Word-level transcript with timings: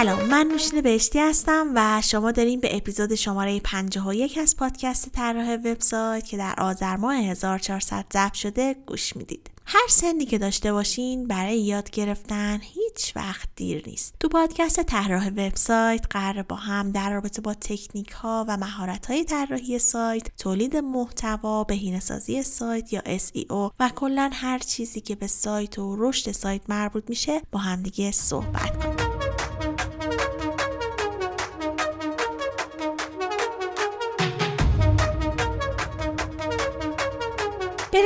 سلام 0.00 0.24
من 0.24 0.48
نوشین 0.52 0.80
بهشتی 0.80 1.18
هستم 1.18 1.72
و 1.74 2.02
شما 2.04 2.32
داریم 2.32 2.60
به 2.60 2.76
اپیزود 2.76 3.14
شماره 3.14 3.60
51 3.60 4.38
از 4.38 4.56
پادکست 4.56 5.12
طراح 5.12 5.54
وبسایت 5.54 6.26
که 6.26 6.36
در 6.36 6.54
آذر 6.58 6.96
ماه 6.96 7.16
1400 7.16 8.04
ضبط 8.12 8.34
شده 8.34 8.76
گوش 8.86 9.16
می‌دید. 9.16 9.50
هر 9.66 9.86
سنی 9.88 10.24
که 10.24 10.38
داشته 10.38 10.72
باشین 10.72 11.26
برای 11.26 11.60
یاد 11.60 11.90
گرفتن 11.90 12.60
هیچ 12.62 13.16
وقت 13.16 13.48
دیر 13.56 13.82
نیست. 13.86 14.14
تو 14.20 14.28
پادکست 14.28 14.82
طراح 14.82 15.28
وبسایت 15.28 16.06
قرار 16.10 16.42
با 16.42 16.56
هم 16.56 16.90
در 16.90 17.10
رابطه 17.10 17.42
با 17.42 17.54
تکنیک 17.54 18.10
ها 18.10 18.44
و 18.48 18.56
مهارت 18.56 19.06
های 19.06 19.24
طراحی 19.24 19.78
سایت، 19.78 20.26
تولید 20.38 20.76
محتوا، 20.76 21.64
بهینه‌سازی 21.64 22.42
سایت 22.42 22.92
یا 22.92 23.02
SEO 23.18 23.72
و 23.80 23.90
کلا 23.96 24.30
هر 24.32 24.58
چیزی 24.58 25.00
که 25.00 25.14
به 25.14 25.26
سایت 25.26 25.78
و 25.78 25.96
رشد 25.98 26.32
سایت 26.32 26.62
مربوط 26.68 27.04
میشه 27.08 27.42
با 27.52 27.58
همدیگه 27.58 28.10
صحبت 28.10 28.84
کنیم. 28.84 29.09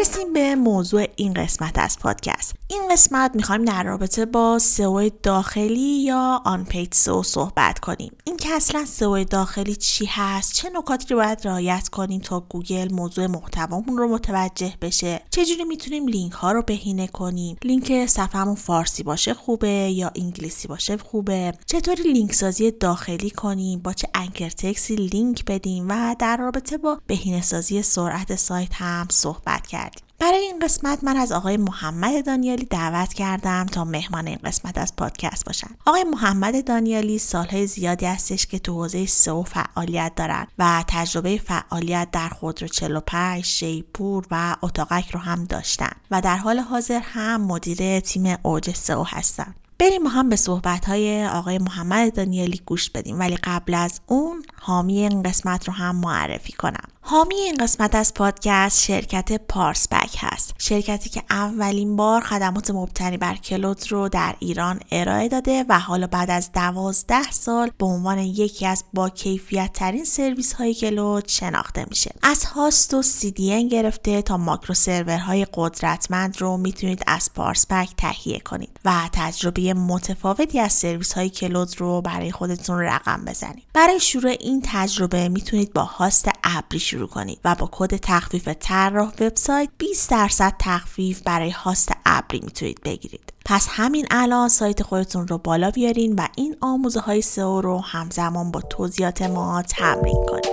برسیم 0.04 0.32
به 0.32 0.54
موضوع 0.54 1.06
این 1.16 1.34
قسمت 1.34 1.78
از 1.78 1.98
پادکست. 1.98 2.54
این 2.68 2.82
قسمت 2.90 3.30
می‌خوایم 3.34 3.64
در 3.64 3.82
رابطه 3.82 4.26
با 4.26 4.58
سئو 4.58 5.10
داخلی 5.22 6.02
یا 6.02 6.42
on 6.44 6.64
page 6.64 6.94
سئو 6.94 7.22
صحبت 7.22 7.78
کنیم. 7.78 8.12
این 8.24 8.36
که 8.36 8.48
اصلا 8.54 8.84
سئو 8.84 9.24
داخلی 9.24 9.76
چی 9.76 10.06
هست؟ 10.06 10.52
چه 10.52 10.70
نکاتی 10.70 11.14
رو 11.14 11.16
باید 11.16 11.46
رعایت 11.46 11.88
کنیم 11.88 12.20
تا 12.20 12.40
گوگل 12.40 12.92
موضوع 12.92 13.26
محتوامون 13.26 13.98
رو 13.98 14.08
متوجه 14.08 14.74
بشه؟ 14.82 15.20
چجوری 15.30 15.64
می‌تونیم 15.64 16.08
لینک 16.08 16.32
ها 16.32 16.52
رو 16.52 16.62
بهینه 16.62 17.06
کنیم؟ 17.06 17.56
لینک 17.64 18.06
صفحمون 18.06 18.54
فارسی 18.54 19.02
باشه 19.02 19.34
خوبه 19.34 19.68
یا 19.68 20.10
انگلیسی 20.16 20.68
باشه 20.68 20.96
خوبه؟ 20.96 21.52
چطوری 21.66 22.02
لینک 22.02 22.32
سازی 22.32 22.70
داخلی 22.70 23.30
کنیم؟ 23.30 23.78
با 23.78 23.92
چه 23.92 24.08
anchor 24.14 24.48
text 24.48 24.87
ی 24.87 24.96
لینک 24.96 25.44
بدیم؟ 25.44 25.86
و 25.88 26.16
در 26.18 26.36
رابطه 26.36 26.78
با 26.78 26.98
بهینه 27.06 27.42
سازی 27.42 27.82
سرعت 27.82 28.36
سایت 28.36 28.74
هم 28.74 29.06
صحبت 29.10 29.66
کردیم. 29.66 29.93
برای 30.18 30.38
این 30.38 30.58
قسمت 30.58 31.04
من 31.04 31.16
از 31.16 31.32
آقای 31.32 31.56
محمد 31.56 32.26
دانیالی 32.26 32.64
دعوت 32.64 33.12
کردم 33.12 33.66
تا 33.66 33.84
مهمان 33.84 34.26
این 34.26 34.38
قسمت 34.44 34.78
از 34.78 34.96
پادکست 34.96 35.46
باشن. 35.46 35.68
آقای 35.86 36.04
محمد 36.04 36.64
دانیالی 36.64 37.18
سالهای 37.18 37.66
زیادی 37.66 38.06
هستش 38.06 38.46
که 38.46 38.58
تو 38.58 38.72
حوزه 38.72 39.06
سئو 39.06 39.42
فعالیت 39.42 40.12
دارن 40.16 40.46
و 40.58 40.84
تجربه 40.88 41.38
فعالیت 41.38 42.08
در 42.12 42.28
خودرو 42.28 42.68
45 42.68 43.44
شیپور 43.44 44.26
و 44.30 44.56
اتاقک 44.62 45.10
رو 45.10 45.20
هم 45.20 45.44
داشتن 45.44 45.92
و 46.10 46.20
در 46.20 46.36
حال 46.36 46.58
حاضر 46.58 47.00
هم 47.02 47.40
مدیر 47.40 48.00
تیم 48.00 48.36
اوج 48.42 48.70
سئو 48.70 49.02
هستن. 49.02 49.54
بریم 49.78 50.02
ما 50.02 50.08
هم 50.08 50.28
به 50.28 50.36
صحبت 50.36 50.84
های 50.84 51.26
آقای 51.26 51.58
محمد 51.58 52.14
دانیالی 52.14 52.60
گوش 52.66 52.90
بدیم 52.90 53.20
ولی 53.20 53.36
قبل 53.36 53.74
از 53.74 54.00
اون 54.06 54.42
حامی 54.60 54.98
این 54.98 55.22
قسمت 55.22 55.68
رو 55.68 55.74
هم 55.74 55.96
معرفی 55.96 56.52
کنم 56.52 56.88
حامی 57.06 57.34
این 57.34 57.54
قسمت 57.54 57.94
از 57.94 58.14
پادکست 58.14 58.80
شرکت 58.80 59.32
پارسبک 59.48 60.16
هست. 60.18 60.54
شرکتی 60.58 61.10
که 61.10 61.22
اولین 61.30 61.96
بار 61.96 62.20
خدمات 62.20 62.70
مبتنی 62.70 63.16
بر 63.16 63.34
کلود 63.34 63.92
رو 63.92 64.08
در 64.08 64.34
ایران 64.38 64.80
ارائه 64.92 65.28
داده 65.28 65.64
و 65.68 65.78
حالا 65.78 66.06
بعد 66.06 66.30
از 66.30 66.52
دوازده 66.52 67.30
سال 67.30 67.70
به 67.78 67.86
عنوان 67.86 68.18
یکی 68.18 68.66
از 68.66 68.84
با 68.94 69.08
کیفیت 69.08 69.70
ترین 69.74 70.04
سرویس 70.04 70.52
های 70.52 70.74
کلود 70.74 71.28
شناخته 71.28 71.86
میشه. 71.90 72.14
از 72.22 72.44
هاست 72.44 72.94
و 72.94 73.02
CDN 73.02 73.70
گرفته 73.70 74.22
تا 74.22 74.36
ماکرو 74.36 74.74
سرورهای 74.74 75.46
قدرتمند 75.54 76.40
رو 76.40 76.56
می‌تونید 76.56 77.02
از 77.06 77.30
پارسبک 77.34 77.90
تهیه 77.96 78.38
کنید 78.38 78.80
و 78.84 79.08
تجربه 79.12 79.74
متفاوتی 79.74 80.60
از 80.60 80.72
سرویس 80.72 81.12
های 81.12 81.30
کلود 81.30 81.80
رو 81.80 82.00
برای 82.00 82.32
خودتون 82.32 82.78
رقم 82.78 83.24
بزنید. 83.24 83.64
برای 83.74 84.00
شروع 84.00 84.34
این 84.40 84.62
تجربه 84.64 85.28
می‌تونید 85.28 85.72
با 85.72 85.84
هاست 85.84 86.28
ابری 86.44 86.93
شروع 86.94 87.08
کنید 87.08 87.38
و 87.44 87.56
با 87.58 87.68
کد 87.72 87.96
تخفیف 87.96 88.48
طراح 88.60 89.12
وبسایت 89.20 89.68
20 89.78 90.10
درصد 90.10 90.54
تخفیف 90.58 91.22
برای 91.22 91.50
هاست 91.50 91.92
ابری 92.06 92.40
می‌تونید 92.40 92.80
بگیرید. 92.84 93.32
پس 93.44 93.66
همین 93.70 94.06
الان 94.10 94.48
سایت 94.48 94.82
خودتون 94.82 95.28
رو 95.28 95.38
بالا 95.38 95.70
بیارین 95.70 96.14
و 96.14 96.26
این 96.36 96.56
آموزه 96.60 97.00
های 97.00 97.22
سئو 97.22 97.60
رو 97.60 97.78
همزمان 97.78 98.50
با 98.50 98.60
توضیحات 98.60 99.22
ما 99.22 99.62
تمرین 99.62 100.26
کنید. 100.28 100.44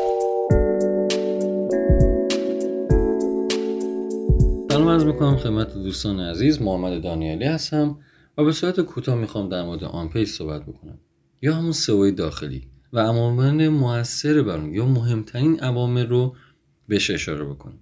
سلام 4.71 4.87
از 4.87 5.05
می‌کنم 5.05 5.37
خدمت 5.37 5.73
دوستان 5.73 6.19
عزیز 6.19 6.61
محمد 6.61 7.03
دانیالی 7.03 7.45
هستم 7.45 7.97
و 8.37 8.43
به 8.43 8.51
صورت 8.51 8.79
کوتاه 8.81 9.15
می‌خوام 9.15 9.49
در 9.49 9.63
مورد 9.63 9.83
on 9.83 10.09
page 10.09 10.27
صحبت 10.27 10.61
بکنم. 10.61 10.99
یا 11.41 11.55
همون 11.55 11.71
سئو 11.71 12.11
داخلی. 12.11 12.70
و 12.93 12.99
عوامل 12.99 13.67
موثر 13.67 14.41
بر 14.41 14.69
یا 14.69 14.85
مهمترین 14.85 15.59
عوامل 15.59 16.07
رو 16.07 16.35
بهش 16.87 17.11
اشاره 17.11 17.45
بکنیم 17.45 17.79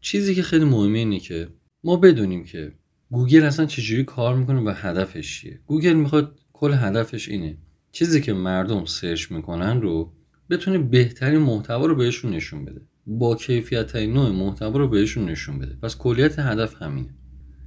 چیزی 0.00 0.34
که 0.34 0.42
خیلی 0.42 0.64
مهمه 0.64 0.98
اینه 0.98 1.18
که 1.18 1.48
ما 1.84 1.96
بدونیم 1.96 2.44
که 2.44 2.72
گوگل 3.10 3.42
اصلا 3.42 3.66
چجوری 3.66 4.04
کار 4.04 4.36
می‌کنه 4.36 4.60
و 4.60 4.74
هدفش 4.76 5.40
چیه. 5.40 5.60
گوگل 5.66 5.92
می‌خواد 5.92 6.38
کل 6.52 6.72
هدفش 6.72 7.28
اینه. 7.28 7.58
چیزی 7.92 8.20
که 8.20 8.32
مردم 8.32 8.84
search 8.84 9.32
می‌کنن 9.32 9.80
رو 9.80 10.12
بتونه 10.50 10.78
بهترین 10.78 11.40
محتوا 11.40 11.86
رو 11.86 11.94
بهشون 11.94 12.30
نشون 12.30 12.64
بده. 12.64 12.80
با 13.06 13.36
کیفیت 13.36 13.96
نوع 13.96 14.30
محتوا 14.30 14.78
رو 14.78 14.88
بهشون 14.88 15.24
نشون 15.24 15.58
بده. 15.58 15.76
پس 15.82 15.96
کلیت 15.96 16.38
هدف 16.38 16.82
همینه. 16.82 17.14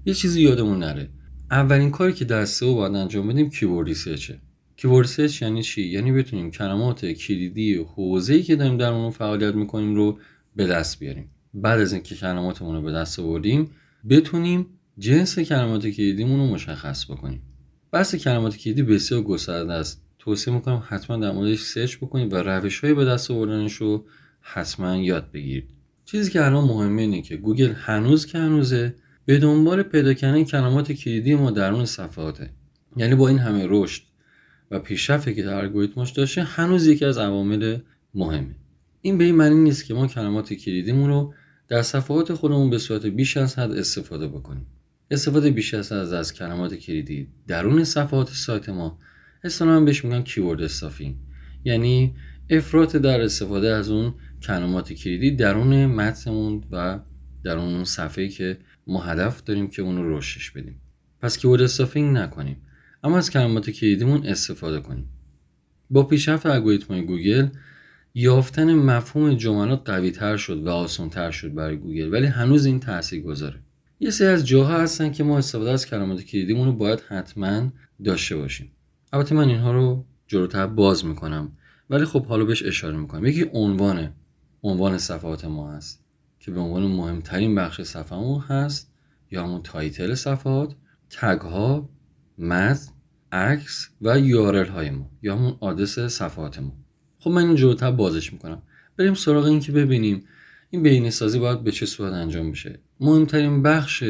یه 0.06 0.14
چیزی 0.14 0.42
یادمون 0.42 0.80
نره. 0.80 1.10
اولین 1.52 1.92
کاری 1.92 2.14
که 2.14 2.26
در 2.26 2.46
سئو 2.46 2.76
باید 2.76 2.96
انجام 2.96 3.28
بدیم 3.28 3.50
keyword 3.50 3.88
research 3.88 4.29
ه. 4.29 4.40
keyword 4.78 5.08
research 5.08 5.42
یعنی 5.42 5.64
چی؟ 5.64 5.82
یعنی 5.82 6.12
بتونیم 6.12 6.52
کلمات 6.52 7.06
کلیدی 7.06 7.76
حوزه‌ای 7.76 8.44
که 8.44 8.56
داریم 8.56 8.78
در 8.78 8.92
اون 8.92 9.10
فعالیت 9.10 9.56
می‌کنیم 9.56 9.96
رو 9.96 10.20
به 10.56 10.68
دست 10.68 11.00
بیاریم. 11.00 11.30
بعد 11.54 11.80
از 11.80 11.94
اینکه 11.94 12.16
کلماتمون 12.16 12.76
رو 12.76 12.82
به 12.82 12.92
دست 12.92 13.20
آوردیم 13.20 13.72
بتونیم 14.10 14.66
جنس 14.98 15.40
کلمات 15.40 15.88
کلیدیمون 15.88 16.40
رو 16.40 16.46
مشخص 16.46 17.12
بکنیم. 17.12 17.42
بحث 17.92 18.16
کلمات 18.16 18.58
کلیدی 18.58 18.84
بسیار 18.84 19.22
گسترده 19.22 19.74
است. 19.74 20.02
توصیه 20.20 20.54
می‌کنم 20.54 20.84
حتما 20.88 21.18
در 21.18 21.32
موردش 21.32 21.62
search 21.62 21.98
بکنید 21.98 22.34
و 22.34 22.36
روش 22.36 22.80
های 22.80 22.94
به 22.94 23.06
دست 23.06 23.32
آوردنش 23.32 23.74
رو 23.74 24.06
حتما 24.42 24.96
یاد 24.96 25.32
بگیرید. 25.32 25.70
چیزی 26.06 26.32
که 26.32 26.46
الان 26.46 26.64
مهمه 26.64 27.02
اینه 27.02 27.22
که 27.22 27.38
گوگل 27.38 27.72
هنوز 27.72 28.26
که 28.26 28.38
هنوزه 28.38 28.96
به 29.26 29.38
دنبال 29.38 29.84
پیدا 29.84 30.14
کردن 30.14 30.44
کلمات 30.44 30.92
کلیدی 30.92 31.36
ما 31.36 31.52
درون 31.52 31.86
صفحاته. 31.86 32.50
یعنی 32.98 33.16
با 33.16 33.28
این 33.28 33.40
همه 33.40 33.66
رشد 33.70 34.04
و 34.72 34.80
پیشرفتی 34.80 35.36
که 35.36 35.44
در 35.44 35.54
الگوریتمش 35.54 36.12
داشته 36.12 36.44
هنوز 36.44 36.88
یکی 36.88 37.06
از 37.06 37.18
عوامل 37.18 37.78
مهمه. 38.14 38.56
این 39.02 39.18
به 39.18 39.24
این 39.24 39.36
معنی 39.36 39.56
نیست 39.56 39.86
که 39.86 39.94
ما 39.94 40.08
کلمات 40.08 40.54
کلیدیمون 40.54 41.10
رو 41.10 41.34
در 41.68 41.82
صفحات 41.82 42.34
خودمون 42.34 42.70
به 42.70 42.78
صورت 42.78 43.06
بیش 43.06 43.38
از 43.38 43.60
حد 43.60 43.72
استفاده 43.72 44.28
بکنیم. 44.28 44.66
استفاده 45.12 45.52
بیش 45.52 45.74
از 45.74 45.92
حد 45.92 46.14
از 46.14 46.34
کلمات 46.34 46.76
کلیدی 46.76 47.28
درون 47.48 47.84
صفحات 47.84 48.30
سایت 48.30 48.70
ما 48.70 49.00
اصطلاحا 49.44 49.80
بهش 49.80 50.06
میگن 50.06 50.22
keyword 50.22 50.62
stuffing 50.62 51.16
یعنی 51.64 52.16
افراط 52.50 52.96
در 52.96 53.22
استفاده 53.22 53.70
از 53.70 53.90
اون 53.90 54.14
کلمات 54.42 54.94
کلیدی 54.94 55.32
درون 55.32 55.86
متنمون 55.86 56.64
و 56.72 57.00
درون 57.44 57.76
اون 57.76 57.84
صفحه‌ای 57.84 58.30
که 58.30 58.58
ما 58.88 59.02
هدف 59.02 59.44
داریم 59.44 59.68
که 59.68 59.82
اون 59.82 59.98
رو 59.98 60.18
رشدش 60.18 60.52
بدیم. 60.52 60.82
پس 61.22 61.38
keyword 61.38 61.62
stuffing 61.62 62.18
نکنیم. 62.18 62.58
اما 63.06 63.18
از 63.18 63.30
کلمات 63.30 63.70
کلیدیمون 63.70 64.26
استفاده 64.26 64.80
کنیم. 64.80 65.10
با 65.90 66.04
پیشرفت 66.04 66.46
الگوریتم 66.46 67.02
گوگل 67.02 67.48
یافتن 68.14 68.74
مفهوم 68.74 69.34
جملات 69.34 69.90
قوی 69.90 70.12
تر 70.12 70.38
شد 70.38 70.64
و 70.64 70.70
آسان 70.70 71.10
تر 71.10 71.32
شد 71.32 71.54
برای 71.54 71.78
گوگل 71.78 72.14
ولی 72.14 72.26
هنوز 72.26 72.66
این 72.66 72.80
تاثیر 72.80 73.22
گذاره 73.22 73.60
یه 74.00 74.10
سری 74.10 74.28
از 74.28 74.48
جاها 74.48 74.78
هستن 74.78 75.12
که 75.12 75.24
ما 75.24 75.38
استفاده 75.38 75.72
از 75.72 75.86
کلمات 75.86 76.22
کلیدیمون 76.22 76.68
رو 76.68 76.74
باید 76.74 77.00
حتما 77.00 77.72
داشته 78.04 78.38
باشیم. 78.38 78.72
البته 79.14 79.36
من 79.36 79.50
اینها 79.50 79.74
رو 79.74 80.06
جلوتر 80.28 80.68
باز 80.68 81.06
می‌کنم 81.06 81.52
ولی 81.90 82.06
خب 82.06 82.26
حالا 82.26 82.46
بهش 82.46 82.64
اشاره 82.64 82.98
می‌کنم. 82.98 83.26
یکی 83.26 83.46
عنوانه. 83.54 84.14
عنوان 84.64 84.98
صفحات 84.98 85.46
ما 85.46 85.72
هست 85.72 86.04
که 86.40 86.52
به 86.52 86.60
عنوان 86.60 86.84
مهمترین 86.84 87.56
بخش 87.56 87.82
صفحمون 87.82 88.42
هست 88.42 88.92
یا 89.32 89.44
همون 89.44 89.62
تایتل 89.64 90.14
صفحات 90.14 90.76
تگ 91.10 91.42
ها 91.42 91.90
متن 92.38 92.95
عکس 93.32 93.90
و 94.02 94.20
یارل 94.20 94.68
های 94.68 94.90
ما 94.90 95.12
یا 95.22 95.36
همون 95.36 95.58
آدرس 95.60 96.00
صفحات 96.00 96.60
ما. 96.60 96.74
خب 97.20 97.30
من 97.30 97.46
این 97.46 97.56
جلوتر 97.56 97.92
بازش 97.92 98.34
می‌کنم. 98.34 98.62
بریم 98.98 99.14
سراغ 99.14 99.46
این 99.46 99.60
که 99.60 99.72
ببینیم 99.72 100.24
این 100.70 100.84
بینی 100.84 101.12
سازی 101.12 101.40
باید 101.40 101.64
به 101.64 101.72
چه 101.72 101.86
صورت 101.86 102.14
انجام 102.14 102.52
بشه. 102.52 102.80
مهمترین 103.00 103.64
بخش 103.64 104.04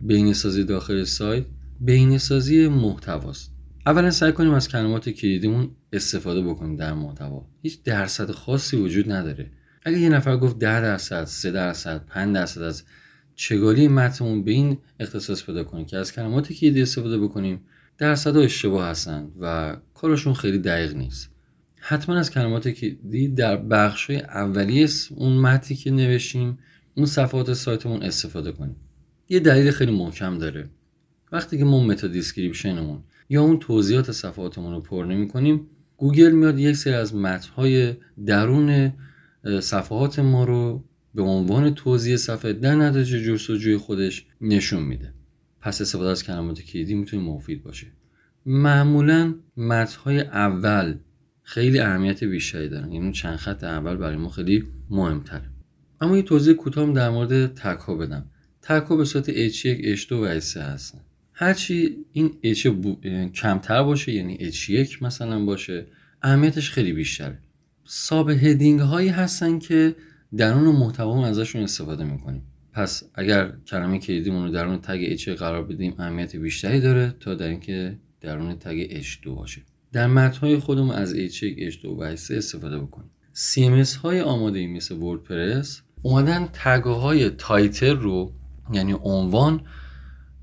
بینی 0.00 0.34
سازی 0.34 0.64
داخل 0.64 1.04
سایت 1.04 1.44
بینی 1.80 2.18
سازی 2.18 2.68
محتواست. 2.68 3.52
اولا 3.86 4.10
سعی 4.10 4.32
کنیم 4.32 4.54
از 4.54 4.68
کلمات 4.68 5.08
کلیدیمون 5.08 5.70
استفاده 5.92 6.42
بکنیم 6.42 6.76
در 6.76 6.92
محتوا. 6.92 7.46
هیچ 7.62 7.82
درصد 7.82 8.30
خاصی 8.30 8.76
وجود 8.76 9.12
نداره. 9.12 9.50
اگه 9.84 9.98
یه 9.98 10.08
نفر 10.08 10.36
گفت 10.36 10.58
10 10.58 10.80
درصد 10.80 11.24
3 11.24 11.50
درصد 11.50 12.06
5 12.06 12.34
درصد 12.34 12.62
از 12.62 12.84
چگالی 13.34 13.88
متنمون 13.88 14.44
به 14.44 14.50
این 14.50 14.78
اختصاص 15.00 15.44
پیدا 15.46 15.64
کنیم 15.64 15.86
که 15.86 15.96
از 15.96 16.12
کلمات 16.12 16.52
کلیدی 16.52 16.82
استفاده 16.82 17.18
بکنیم 17.18 17.60
درصد 18.02 18.36
اشتباه 18.36 18.86
هستند 18.86 19.32
و 19.40 19.76
کارشون 19.94 20.34
خیلی 20.34 20.58
دقیق 20.58 20.94
نیست. 20.94 21.30
حتما 21.76 22.16
از 22.18 22.30
کلماتی 22.30 22.72
که 22.72 22.96
دید 23.10 23.34
در 23.34 23.56
بخش 23.56 24.10
اولیه 24.10 24.88
اون 25.10 25.32
متنی 25.32 25.76
که 25.76 25.90
نوشتیم 25.90 26.58
اون 26.94 27.06
صفحات 27.06 27.52
سایتمون 27.52 28.02
استفاده 28.02 28.52
کنیم. 28.52 28.76
یه 29.28 29.40
دلیل 29.40 29.70
خیلی 29.70 29.92
محکم 29.92 30.38
داره. 30.38 30.70
وقتی 31.32 31.58
که 31.58 31.64
ما 31.64 31.84
meta 31.84 32.06
description 32.06 32.81
مون 32.81 33.02
یا 33.28 33.42
اون 33.42 33.58
توضیحات 33.58 34.12
صفحاتمون 34.12 34.72
رو 34.72 34.80
پر 34.80 35.04
نمی 35.04 35.28
کنیم 35.28 35.66
گوگل 35.96 36.30
میاد 36.30 36.58
یک 36.58 36.76
سری 36.76 36.94
از 36.94 37.14
متنهای 37.14 37.94
درون 38.26 38.92
صفحات 39.60 40.18
ما 40.18 40.44
رو 40.44 40.84
به 41.14 41.22
عنوان 41.22 41.74
توضیح 41.74 42.16
صفحه 42.16 42.52
در 42.52 42.74
نتیجه 42.74 43.24
جستجوی 43.24 43.76
خودش 43.76 44.26
نشون 44.40 44.82
میده. 44.82 45.14
پس 45.62 45.80
استفاده 45.80 46.10
از 46.10 46.24
کلمات 46.24 46.60
کلیدی 46.60 46.94
می‌تونه 46.94 47.22
مفید 47.22 47.62
باشه. 47.62 47.86
معمولا 48.46 49.34
متنهای 49.56 50.20
اول 50.20 50.94
خیلی 51.42 51.78
اهمیت 51.78 52.24
بیشتری 52.24 52.68
دارن. 52.68 52.92
یعنی 52.92 53.12
چند 53.12 53.36
خط 53.36 53.64
اول 53.64 53.96
برای 53.96 54.16
ما 54.16 54.28
خیلی 54.28 54.64
مهمتره. 54.90 55.50
اما 56.00 56.16
یه 56.16 56.22
توضیح 56.22 56.54
کوتاه 56.54 56.92
در 56.92 57.10
مورد 57.10 57.54
تک 57.54 57.78
ها 57.80 57.94
بدم. 57.94 58.26
تک 58.62 58.82
ها 58.82 58.96
به 58.96 59.04
صورت 59.04 59.48
H1, 59.48 59.98
H2 59.98 60.12
و 60.12 60.40
H3 60.40 60.56
هستن. 60.56 60.98
هرچی 61.32 61.96
این 62.12 62.30
H 62.44 62.66
کمتر 63.34 63.82
باشه 63.82 64.12
یعنی 64.12 64.52
H1 64.52 65.02
مثلا 65.02 65.44
باشه 65.44 65.86
اهمیتش 66.22 66.70
خیلی 66.70 66.92
بیشتره. 66.92 67.38
ساب 67.84 68.30
هدینگ 68.30 68.80
هایی 68.80 69.08
هستن 69.08 69.58
که 69.58 69.96
درون 70.36 70.76
محتوا 70.76 71.26
ازشون 71.26 71.62
استفاده 71.62 72.04
می‌کنیم. 72.04 72.42
پس 72.72 73.02
اگر 73.14 73.52
کلمه 73.66 73.98
کلیدیمون 73.98 74.44
رو 74.44 74.52
درون 74.52 74.80
تگ 74.80 75.16
H 75.16 75.28
قرار 75.28 75.64
بدیم 75.64 75.94
اهمیت 75.98 76.36
بیشتری 76.36 76.80
داره 76.80 77.14
تا 77.20 77.34
در 77.34 77.48
اینکه 77.48 77.98
درون 78.20 78.54
تگ 78.58 79.02
H2 79.02 79.28
باشه. 79.28 79.62
در 79.92 80.06
متنهای 80.06 80.58
خودمون 80.58 80.94
از 80.94 81.14
H1, 81.14 81.72
H2 81.72 81.84
و 81.84 82.16
H3 82.16 82.30
استفاده 82.30 82.78
بکنیم. 82.78 83.10
CMS 83.34 83.96
های 83.96 84.20
آماده 84.20 84.58
ای 84.58 84.66
مثل 84.66 84.94
وردپرس 84.94 85.82
اومدن 86.02 86.48
تگ 86.52 86.82
های 86.82 87.30
تایتل 87.30 87.96
رو 87.96 88.32
یعنی 88.72 88.92
عنوان 89.02 89.66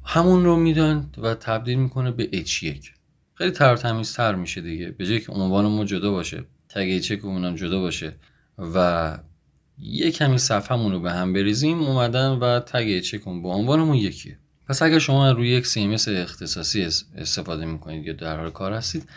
همون 0.05 0.45
رو 0.45 0.55
میدن 0.55 1.09
و 1.17 1.35
تبدیل 1.35 1.79
می‌کنه 1.79 2.11
به 2.11 2.29
H1 2.33 2.85
خیلی 3.33 3.51
تر 3.51 3.75
تمیز 3.75 4.13
تر 4.13 4.35
میشه 4.35 4.61
دیگه. 4.61 4.91
به 4.91 5.05
جای 5.05 5.19
که 5.19 5.31
عنوان 5.31 5.65
ما 5.65 5.85
جدا 5.85 6.11
باشه 6.11 6.43
تگ 6.69 7.01
H1 7.01 7.25
اونم 7.25 7.55
جدا 7.55 7.79
باشه 7.79 8.15
و 8.57 9.17
یه 9.81 10.11
کمی 10.11 10.37
صفحمون 10.37 10.91
رو 10.91 10.99
به 10.99 11.11
هم 11.11 11.33
بریزیم 11.33 11.79
اومدن 11.79 12.29
و 12.29 12.59
تگ 12.59 13.01
H1 13.01 13.23
با 13.43 13.55
عنوانمون 13.55 13.95
یکیه. 13.95 14.37
پس 14.67 14.81
اگر 14.81 14.99
شما 14.99 15.31
روی 15.31 15.49
یک 15.49 15.65
CMS 15.67 16.07
اختصاصی 16.07 16.87
استفاده 17.17 17.65
می‌کنید 17.65 18.05
یا 18.05 18.13
در 18.13 18.37
حال 18.39 18.49
کار 18.49 18.73
هستید 18.73 19.09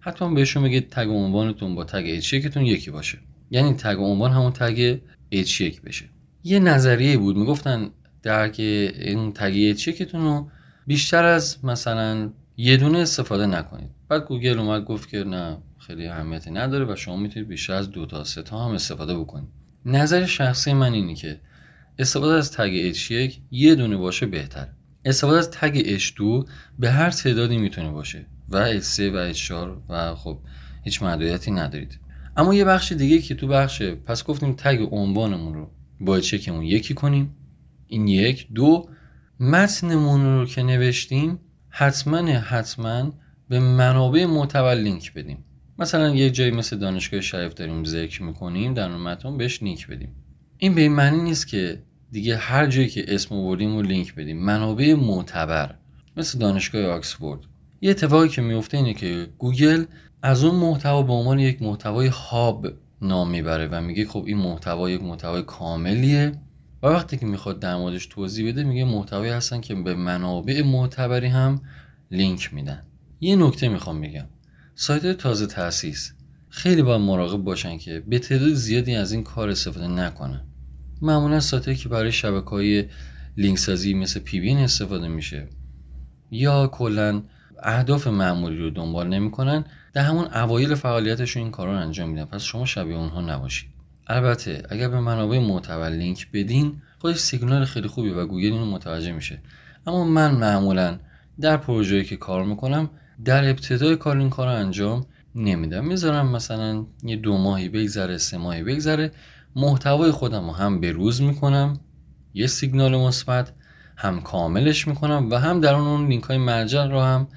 حتما 0.00 0.34
بهشون 0.34 0.62
بگید 0.62 0.88
تگ 0.90 1.08
عنوانتون 1.08 1.74
با 1.74 1.84
تگ 1.84 2.20
H1 2.20 2.48
تون 2.48 2.66
یکی 2.66 2.90
باشه. 2.90 3.18
یعنی 3.50 3.72
تگ 3.72 3.96
عنوان 3.98 4.30
همون 4.30 4.52
تگ 4.52 4.98
H1 5.32 5.80
بشه. 5.80 6.04
یه 6.44 6.58
نظریه 6.58 7.18
بود 7.18 7.36
می‌گفتن 7.36 7.90
درک 8.22 8.56
این 8.58 9.32
تگ 9.32 9.76
H1 9.76 10.14
رو 10.14 10.50
بیشتر 10.86 11.24
از 11.24 11.64
مثلا 11.64 12.30
یه 12.56 12.76
دونه 12.76 12.98
استفاده 12.98 13.46
نکنید. 13.46 13.90
بعد 14.08 14.24
گوگل 14.24 14.58
اومد 14.58 14.84
گفت 14.84 15.08
که 15.08 15.24
نه 15.24 15.58
خیلی 15.78 16.06
اهمیتی 16.06 16.50
نداره 16.50 16.92
و 16.92 16.96
شما 16.96 17.16
می‌تونید 17.16 17.48
بیشتر 17.48 17.72
از 17.72 17.90
دو 17.90 18.06
تا 18.06 18.24
سه 18.24 18.42
تا 18.42 18.64
هم 18.64 18.70
استفاده 18.70 19.18
بکنید. 19.18 19.59
نظر 19.84 20.26
شخصی 20.26 20.72
من 20.72 20.92
اینه 20.92 21.14
که 21.14 21.40
استفاده 21.98 22.34
از 22.34 22.52
تگ 22.52 22.92
H1 22.92 23.32
یه 23.50 23.74
دونه 23.74 23.96
باشه 23.96 24.26
بهتر. 24.26 24.68
استفاده 25.04 25.38
از 25.38 25.50
تگ 25.50 25.98
H2 25.98 26.48
به 26.78 26.90
هر 26.90 27.10
تعدادی 27.10 27.58
می‌تونه 27.58 27.90
باشه. 27.90 28.26
و 28.48 28.80
H3 28.80 29.00
و 29.00 29.32
H4 29.32 29.52
و 29.88 30.14
خب 30.14 30.38
هیچ 30.84 31.02
محدودیتی 31.02 31.50
ندارید. 31.50 31.98
اما 32.36 32.54
یه 32.54 32.64
بخش 32.64 32.92
دیگه 32.92 33.18
که 33.18 33.34
تو 33.34 33.46
بخش 33.46 33.82
پس 33.82 34.24
گفتیم 34.24 34.54
تگ 34.58 34.88
عنوانمون 34.90 35.54
رو 35.54 35.70
با 36.00 36.20
چکمون 36.20 36.62
یکی 36.62 36.94
کنیم. 36.94 37.36
این 37.86 38.08
یک. 38.08 38.48
دو 38.54 38.88
متنمون 39.40 40.24
رو 40.24 40.46
که 40.46 40.62
نوشتیم 40.62 41.38
حتما 41.68 42.18
حتما 42.26 43.12
به 43.48 43.60
منابع 43.60 44.26
معتبر 44.26 44.74
لینک 44.74 45.14
بدیم. 45.14 45.44
مثلا 45.80 46.14
یه 46.14 46.30
جایی 46.30 46.50
مثل 46.50 46.78
دانشگاه 46.78 47.20
شریف 47.20 47.54
داریم 47.54 47.84
ذکر 47.84 48.22
می‌کنیم 48.22 48.74
در 48.74 48.96
متن 48.96 49.36
بهش 49.36 49.62
لینک 49.62 49.86
بدیم. 49.86 50.14
این 50.58 50.74
به 50.74 50.80
این 50.80 50.92
معنی 50.92 51.22
نیست 51.22 51.48
که 51.48 51.82
دیگه 52.12 52.36
هر 52.36 52.66
جایی 52.66 52.88
که 52.88 53.14
اسم 53.14 53.34
آوردیم 53.34 53.76
و 53.76 53.82
لینک 53.82 54.14
بدیم. 54.14 54.44
منابع 54.44 54.94
معتبر 54.94 55.74
مثل 56.16 56.38
دانشگاه 56.38 56.86
آکسفورد. 56.86 57.40
یه 57.80 57.90
اتفاقی 57.90 58.28
که 58.28 58.42
میفته 58.42 58.76
اینه 58.76 58.94
که 58.94 59.26
گوگل 59.38 59.84
از 60.22 60.44
اون 60.44 60.56
محتوا 60.56 61.02
به 61.02 61.12
عنوان 61.12 61.38
یک 61.38 61.62
محتوای 61.62 62.06
hub 62.06 62.66
نام 63.02 63.30
می‌بره 63.30 63.68
و 63.72 63.80
میگه 63.80 64.04
خب 64.04 64.24
این 64.26 64.38
محتوا 64.38 64.90
یک 64.90 65.02
محتوای 65.02 65.42
کاملیه. 65.42 66.32
و 66.82 66.86
وقتی 66.86 67.16
که 67.16 67.26
می‌خواد 67.26 67.60
در 67.60 67.76
موردش 67.76 68.06
توضیح 68.06 68.48
بده 68.52 68.64
میگه 68.64 68.84
محتوایی 68.84 69.32
هستن 69.32 69.60
که 69.60 69.74
به 69.74 69.94
منابع 69.94 70.62
معتبری 70.62 71.26
هم 71.26 71.62
لینک 72.10 72.54
میدن. 72.54 72.82
یه 73.20 73.36
نکته 73.36 73.68
می‌خوام 73.68 74.00
بگم. 74.00 74.26
سایت 74.74 75.18
تازه 75.18 75.46
تاسیس 75.46 76.12
خیلی 76.48 76.82
باید 76.82 77.00
مراقب 77.00 77.38
باشن 77.38 77.78
که 77.78 78.00
به 78.00 78.18
تعداد 78.18 78.52
زیادی 78.52 78.94
از 78.94 79.12
این 79.12 79.24
کار 79.24 79.48
استفاده 79.48 79.88
نکنن. 79.88 80.44
معمولا 81.02 81.40
سایتی 81.40 81.74
که 81.74 81.88
برای 81.88 82.12
شبکه 82.12 82.50
های 82.50 82.84
لینک 83.36 83.58
سازی 83.58 83.94
مثل 83.94 84.20
PBN 84.20 84.50
استفاده 84.50 85.08
میشه 85.08 85.48
یا 86.30 86.66
کلا 86.66 87.22
اهداف 87.62 88.06
معمولی 88.06 88.56
رو 88.56 88.70
دنبال 88.70 89.08
نمی‌کنن 89.08 89.64
در 89.92 90.02
همون 90.02 90.24
اوایل 90.24 90.74
فعالیتشون 90.74 91.42
این 91.42 91.52
کارا 91.52 91.72
رو 91.72 91.78
انجام 91.78 92.08
میدن. 92.10 92.24
پس 92.24 92.42
شما 92.42 92.66
شبیه 92.66 92.96
اونها 92.96 93.20
نباشید. 93.20 93.70
البته 94.06 94.62
اگر 94.68 94.88
به 94.88 95.00
منابع 95.00 95.38
معتبر 95.38 95.90
لینک 95.90 96.26
بدین 96.32 96.82
خودش 96.98 97.16
سیگنال 97.16 97.64
خیلی 97.64 97.88
خوبی 97.88 98.10
و 98.10 98.26
گوگل 98.26 98.52
اینو 98.52 98.66
متوجه 98.66 99.12
میشه. 99.12 99.42
اما 99.86 100.04
من 100.04 100.34
معمولا 100.34 100.98
در 101.40 101.56
پروژه‌ای 101.56 102.04
که 102.04 102.16
کار 102.16 102.44
می‌کنم 102.44 102.90
در 103.24 103.50
ابتدای 103.50 103.96
کار 103.96 104.16
این 104.16 104.30
کار 104.30 104.46
رو 104.46 104.54
انجام 104.54 105.06
نمیدم. 105.34 105.84
می‌ذارم 105.86 106.28
مثلا 106.28 106.86
یه 107.02 107.16
دو 107.16 107.38
ماهی 107.38 107.68
بگذره 107.68 108.18
سه 108.18 108.36
ماهی 108.38 108.62
بگذره. 108.62 109.12
محتوای 109.56 110.10
خودم 110.10 110.46
رو 110.46 110.52
هم 110.52 110.80
به 110.80 110.92
روز 110.92 111.22
می‌کنم 111.22 111.80
یه 112.34 112.46
سیگنال 112.46 112.96
مثبت 112.96 113.52
هم 113.96 114.20
کاملش 114.20 114.88
می‌کنم 114.88 115.30
و 115.30 115.34
هم 115.34 115.60
در 115.60 115.74
اون 115.74 116.08
لینک 116.08 116.22
های 116.22 116.38
مرجع 116.38 116.86
رو 116.86 117.00
هم 117.00 117.28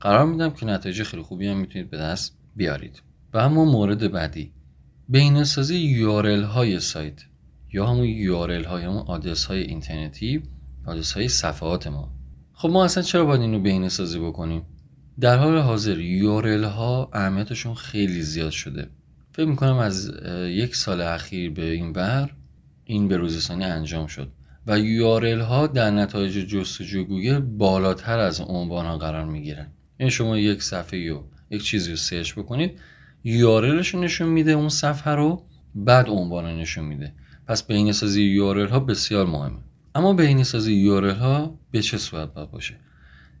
قرار 0.00 0.26
میدم 0.26 0.50
که 0.50 0.66
نتایج 0.66 1.02
خیلی 1.02 1.22
خوبی 1.22 1.48
هم 1.48 1.56
می‌تونید 1.56 1.90
به 1.90 1.96
دست 1.96 2.38
بیارید. 2.56 3.02
و 3.34 3.38
اما 3.38 3.64
مورد 3.64 4.12
بعدی. 4.12 4.52
بینسازی 5.08 5.76
یورل 5.76 6.42
های 6.42 6.80
سایت 6.80 7.20
یا 7.72 7.86
همون 7.86 8.04
یورل 8.04 8.64
های 8.64 8.84
همون 8.84 9.04
آدرس 9.06 9.44
های 9.44 9.62
اینترنتی 9.62 10.42
آدرس 10.86 11.12
های 11.12 11.28
صفحات 11.28 11.86
ما. 11.86 12.12
خب 12.52 12.70
ما 12.70 12.84
اصلا 12.84 13.02
چرا 13.02 13.24
باید 13.24 13.40
اینو 13.40 13.60
بهینه 13.60 13.88
سازی 13.88 14.18
بکنیم؟ 14.18 14.62
در 15.20 15.38
حال 15.38 15.58
حاضر 15.58 15.98
URL 15.98 16.64
ها 16.64 17.10
اهمیتشون 17.12 17.74
خیلی 17.74 18.22
زیاد 18.22 18.50
شده. 18.50 18.90
فکر 19.32 19.46
می‌کنم 19.46 19.76
از 19.78 20.12
یک 20.48 20.76
سال 20.76 21.00
اخیر 21.00 21.50
به 21.50 21.70
این 21.70 21.92
بر 21.92 22.30
این 22.84 23.08
به 23.08 23.16
روزرسانی 23.16 23.64
انجام 23.64 24.06
شد. 24.06 24.32
و 24.66 24.78
URL 24.78 25.40
ها 25.40 25.66
در 25.66 25.90
نتایج 25.90 26.32
جستجوی 26.32 27.04
گوگل 27.04 27.38
بالاتر 27.38 28.18
از 28.18 28.40
عنوان 28.40 28.86
ها 28.86 28.98
قرار 28.98 29.24
می‌گیرن. 29.24 29.66
یعنی 30.00 30.10
شما 30.10 30.38
یک 30.38 30.62
صفحه 30.62 31.10
رو 31.10 31.24
یک 31.50 31.62
چیزی 31.62 31.90
رو 31.90 31.96
search 31.96 32.32
بکنید 32.32 32.80
URL 33.24 33.66
ش 33.66 33.94
نشون 33.94 34.28
میده 34.28 34.52
اون 34.52 34.68
صفحه 34.68 35.12
رو 35.12 35.46
بعد 35.74 36.08
عنوان 36.08 36.44
نشون 36.44 36.84
میده. 36.84 37.12
پس 37.46 37.66
بین 37.66 37.92
سازی 37.92 38.22
یورل 38.22 38.68
ها 38.68 38.80
بسیار 38.80 39.26
مهمه. 39.26 39.58
اما 39.94 40.12
بین 40.12 40.42
سازی 40.42 40.72
یورل 40.74 41.14
ها 41.14 41.58
به 41.70 41.82
چه 41.82 41.98
صورت 41.98 42.34
باید 42.34 42.50
باشه؟ 42.50 42.74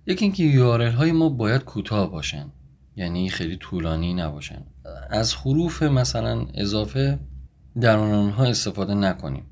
یکی 0.08 0.24
اینکه 0.24 0.44
یورل 0.44 0.90
های 0.90 1.12
ما 1.12 1.28
باید 1.28 1.64
کوتاه 1.64 2.10
باشن. 2.10 2.52
یعنی 2.96 3.28
خیلی 3.28 3.56
طولانی 3.56 4.14
نباشن. 4.14 4.62
از 5.10 5.34
حروف 5.34 5.82
مثلا 5.82 6.46
اضافه 6.54 7.18
در 7.80 7.96
آنها 7.96 8.44
استفاده 8.44 8.94
نکنیم. 8.94 9.44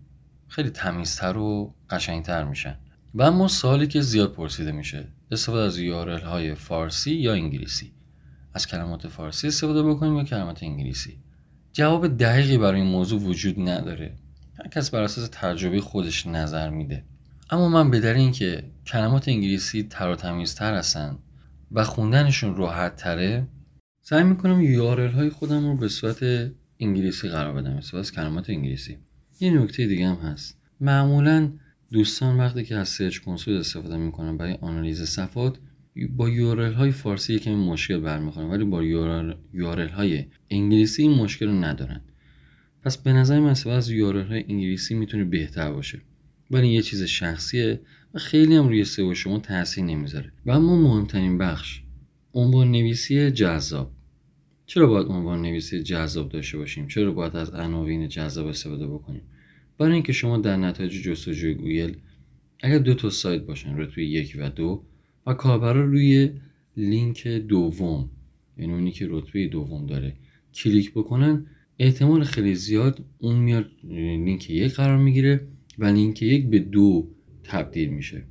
خیلی 0.48 0.70
تمیزتر 0.70 1.36
و 1.36 1.74
قشنگتر 1.90 2.44
میشن 2.44 2.76
و 3.14 3.22
اما 3.22 3.48
سوالی 3.48 3.86
که 3.86 4.00
زیاد 4.00 4.32
پرسیده 4.32 4.72
میشه 4.72 5.08
استفاده 5.30 5.62
از 5.62 5.78
یورل 5.78 6.20
های 6.20 6.54
فارسی 6.54 7.14
یا 7.14 7.32
انگلیسی؟ 7.32 7.92
از 8.54 8.66
کلمات 8.66 9.08
فارسی 9.08 9.48
استفاده 9.48 9.82
بکنیم 9.82 10.16
یا 10.16 10.24
کلمات 10.24 10.62
انگلیسی؟ 10.62 11.18
جواب 11.72 12.16
دقیقی 12.16 12.58
برای 12.58 12.80
این 12.80 12.90
موضوع 12.90 13.20
وجود 13.20 13.68
نداره. 13.68 14.16
هر 14.58 14.68
کس 14.68 14.90
بر 14.90 15.02
اساس 15.02 15.28
تجربه 15.32 15.80
خودش 15.80 16.26
نظر 16.26 16.70
میده. 16.70 17.04
اما 17.50 17.68
من 17.68 17.90
به 17.90 18.14
این 18.14 18.32
که 18.32 18.64
کلمات 18.86 19.28
انگلیسی 19.28 19.82
تر 19.82 20.08
و 20.08 20.16
تمیزتر 20.16 20.74
هستن 20.74 21.18
و 21.72 21.84
خوندنشون 21.84 22.56
راحت 22.56 22.96
تره 22.96 23.46
سعی 24.00 24.24
می‌کنم 24.24 24.60
یارل 24.60 25.10
های 25.10 25.30
خودم 25.30 25.66
رو 25.66 25.76
به 25.76 25.88
صورت 25.88 26.50
انگلیسی 26.80 27.28
قرار 27.28 27.54
بدم 27.54 27.76
استفاده 27.76 28.10
کلمات 28.10 28.50
انگلیسی. 28.50 28.98
یه 29.40 29.50
نکته 29.50 29.86
دیگه 29.86 30.08
هم 30.08 30.16
هست. 30.16 30.58
معمولا 30.80 31.52
دوستان 31.90 32.38
وقتی 32.38 32.64
که 32.64 32.76
از 32.76 32.88
سرچ 32.88 33.18
کنسول 33.18 33.56
استفاده 33.56 33.96
می‌کنن 33.96 34.36
برای 34.36 34.58
آنالیز 34.60 35.02
صفحات 35.02 35.58
با 36.16 36.28
یورل 36.28 36.72
های 36.72 36.90
فارسی 36.90 37.34
یکمی 37.34 37.54
مشکل 37.54 38.00
برمیخورن 38.00 38.46
ولی 38.46 38.64
با 38.64 38.82
URL 39.52 39.88
های 39.88 40.24
انگلیسی 40.50 41.02
این 41.02 41.14
مشکل 41.14 41.46
رو 41.46 41.64
ندارن. 41.64 42.00
پس 42.82 42.96
به 42.96 43.12
نظر 43.12 43.40
من 43.40 43.54
از 43.66 43.90
URL 43.90 44.26
های 44.26 44.44
انگلیسی 44.48 44.94
می‌تونه 44.94 45.24
بهتر 45.24 45.72
باشه. 45.72 46.00
ولی 46.50 46.68
یه 46.68 46.82
چیز 46.82 47.02
شخصیه 47.02 47.80
و 48.14 48.18
خیلی 48.18 48.56
هم 48.56 48.68
روی 48.68 48.84
سئو 48.84 49.14
شما 49.14 49.38
تاثیر 49.38 49.84
نمی‌ذاره. 49.84 50.32
و 50.46 50.50
اما 50.50 50.76
مهمترین 50.76 51.38
بخش 51.38 51.80
عنوان 52.34 52.72
نویسی 52.72 53.30
جذاب. 53.30 53.92
چرا 54.66 54.86
باید 54.86 55.06
عنوان 55.06 55.42
نویسی 55.42 55.82
جذاب 55.82 56.28
داشته 56.28 56.58
باشیم؟ 56.58 56.88
چرا 56.88 57.12
باید 57.12 57.36
از 57.36 57.50
عناوین 57.50 58.08
جذاب 58.08 58.46
استفاده 58.46 58.86
بکنیم؟ 58.86 59.22
برای 59.78 59.92
اینکه 59.92 60.12
شما 60.12 60.38
در 60.38 60.56
نتایج 60.56 61.02
جستجوی 61.02 61.54
گوگل 61.54 61.94
اگر 62.60 62.78
دو 62.78 62.94
تا 62.94 63.10
سایت 63.10 63.42
باشن 63.42 63.78
رتبه 63.78 64.04
یک 64.04 64.36
و 64.40 64.50
دو 64.50 64.84
و 65.26 65.34
کاربرا 65.34 65.84
روی 65.84 66.30
لینک 66.76 67.28
دوم 67.28 68.10
یعنی 68.58 68.72
اونی 68.72 68.92
که 68.92 69.06
رتبه 69.10 69.46
دوم 69.46 69.86
داره 69.86 70.16
کلیک 70.54 70.92
بکنن 70.92 71.46
احتمال 71.78 72.24
خیلی 72.24 72.54
زیاد 72.54 73.04
اون 73.18 73.36
میاد 73.36 73.70
لینک 73.84 74.50
یک 74.50 74.74
قرار 74.74 74.98
می‌گیره. 74.98 75.46
و 75.78 75.84
لینک 75.84 76.22
یک 76.22 76.46
به 76.46 76.58
دو 76.58 77.08
تبدیل 77.44 77.88
میشه. 77.88 78.22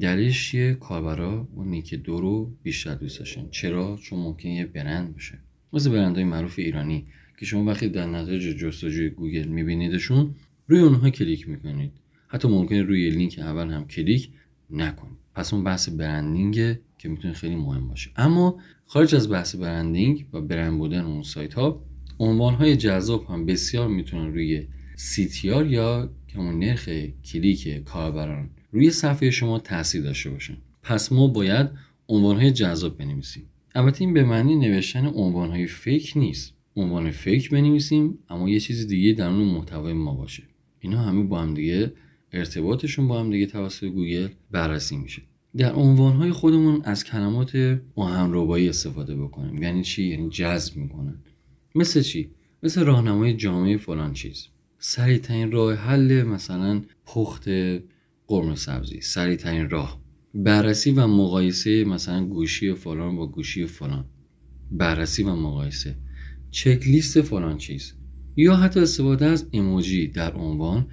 دلیلش 0.00 0.50
چیه؟ 0.50 0.74
کاربرا 0.74 1.48
اون 1.54 1.70
لینک 1.70 1.94
دو 1.94 2.20
رو 2.20 2.52
بیشتر 2.62 2.94
دوست 2.94 3.18
داشتن. 3.18 3.48
چرا؟ 3.50 3.98
چون 4.02 4.18
ممکنه 4.18 4.48
یه 4.48 4.66
برند 4.66 5.12
باشه. 5.12 5.38
مثل 5.72 5.90
برندهای 5.90 6.24
معروف 6.24 6.58
ایرانی 6.58 7.06
که 7.38 7.46
شما 7.46 7.64
وقتی 7.64 7.88
در 7.88 8.06
نتایج 8.06 8.42
جستجوی 8.42 9.10
گوگل 9.10 9.48
میبینیدشون 9.48 10.34
روی 10.68 10.80
اونها 10.80 11.10
کلیک 11.10 11.48
می‌کنید. 11.48 11.92
حتی 12.28 12.48
ممکنه 12.48 12.82
روی 12.82 13.10
لینک 13.10 13.38
اول 13.38 13.70
هم 13.70 13.86
کلیک 13.86 14.30
نکنید. 14.70 15.18
پس 15.34 15.54
اون 15.54 15.64
بحث 15.64 15.88
branding 15.88 16.78
که 16.98 17.08
می‌تونه 17.08 17.34
خیلی 17.34 17.56
مهم 17.56 17.88
باشه. 17.88 18.10
اما 18.16 18.58
خارج 18.86 19.14
از 19.14 19.30
بحث 19.30 19.56
برندینگ 19.56 20.26
و 20.32 20.40
برند 20.40 20.78
بودن 20.78 21.00
اون 21.00 21.22
سایت 21.22 21.54
ها 21.54 21.84
عنوان 22.18 22.54
های 22.54 22.76
جذاب 22.76 23.24
هم 23.28 23.46
بسیار 23.46 23.88
می‌تونن 23.88 24.32
روی 24.32 24.66
CTR 25.00 25.66
یا 25.66 26.10
که 26.28 26.38
اون 26.38 26.58
نرخ 26.58 26.88
کلیک 27.24 27.84
کاربران 27.84 28.50
روی 28.72 28.90
صفحه 28.90 29.30
شما 29.30 29.58
تاثیر 29.58 30.02
داشته 30.02 30.30
باشن. 30.30 30.56
پس 30.82 31.12
ما 31.12 31.26
باید 31.26 31.70
عنوان 32.08 32.36
های 32.36 32.50
جذاب 32.50 32.98
بنویسیم. 32.98 33.46
البته 33.74 34.04
این 34.04 34.14
به 34.14 34.24
معنی 34.24 34.54
نوشتن 34.56 35.06
عنوان 35.06 35.50
های 35.50 35.66
fake 35.66 36.12
نیست. 36.16 36.54
عنوان 36.76 37.10
fake 37.10 37.50
بنویسیم 37.50 38.18
اما 38.28 38.48
یه 38.48 38.60
چیز 38.60 38.86
دیگه 38.86 39.12
در 39.12 39.28
اون 39.28 39.44
محتوای 39.44 39.92
ما 39.92 40.14
باشه. 40.14 40.42
اینا 40.80 41.02
همه 41.02 41.22
با 41.22 41.40
هم 41.40 41.54
دیگه 41.54 41.92
ارتباطشون 42.32 43.08
با 43.08 43.20
هم 43.20 43.30
دیگه 43.30 43.46
توسط 43.46 43.84
گوگل 43.84 44.28
بررسی 44.50 44.96
میشه. 44.96 45.22
در 45.56 45.72
عنوانهای 45.72 46.32
خودمون 46.32 46.82
از 46.84 47.04
کلمات 47.04 47.80
آهنربایی 47.94 48.68
استفاده 48.68 49.16
بکنیم. 49.16 49.62
یعنی 49.62 49.82
چی؟ 49.82 50.04
یعنی 50.04 50.28
جذب 50.28 50.76
می‌کنن. 50.76 51.14
مثل 51.74 52.02
چی؟ 52.02 52.30
مثل 52.62 52.84
راهنمای 52.84 53.34
جامعه 53.34 53.76
فلان 53.76 54.12
چیز. 54.12 54.48
سریعترین 54.82 55.52
راه 55.52 55.74
حل 55.74 56.22
مثلا 56.22 56.82
پخت 57.06 57.48
قرمه 58.26 58.54
سبزی 58.54 59.00
سریعترین 59.00 59.70
راه. 59.70 60.00
بررسی 60.34 60.90
و 60.90 61.06
مقایسه 61.06 61.84
مثلا 61.84 62.24
گوشی 62.24 62.74
فلان 62.74 63.16
با 63.16 63.26
گوشی 63.26 63.66
فلان. 63.66 64.04
بررسی 64.70 65.22
و 65.22 65.34
مقایسه. 65.34 65.96
چک 66.50 66.82
لیست 66.86 67.20
فلان 67.20 67.58
چیز. 67.58 67.92
یا 68.36 68.56
حتی 68.56 68.80
استفاده 68.80 69.26
از 69.26 69.46
ایموجی 69.50 70.08
در 70.08 70.34
عنوان 70.34 70.86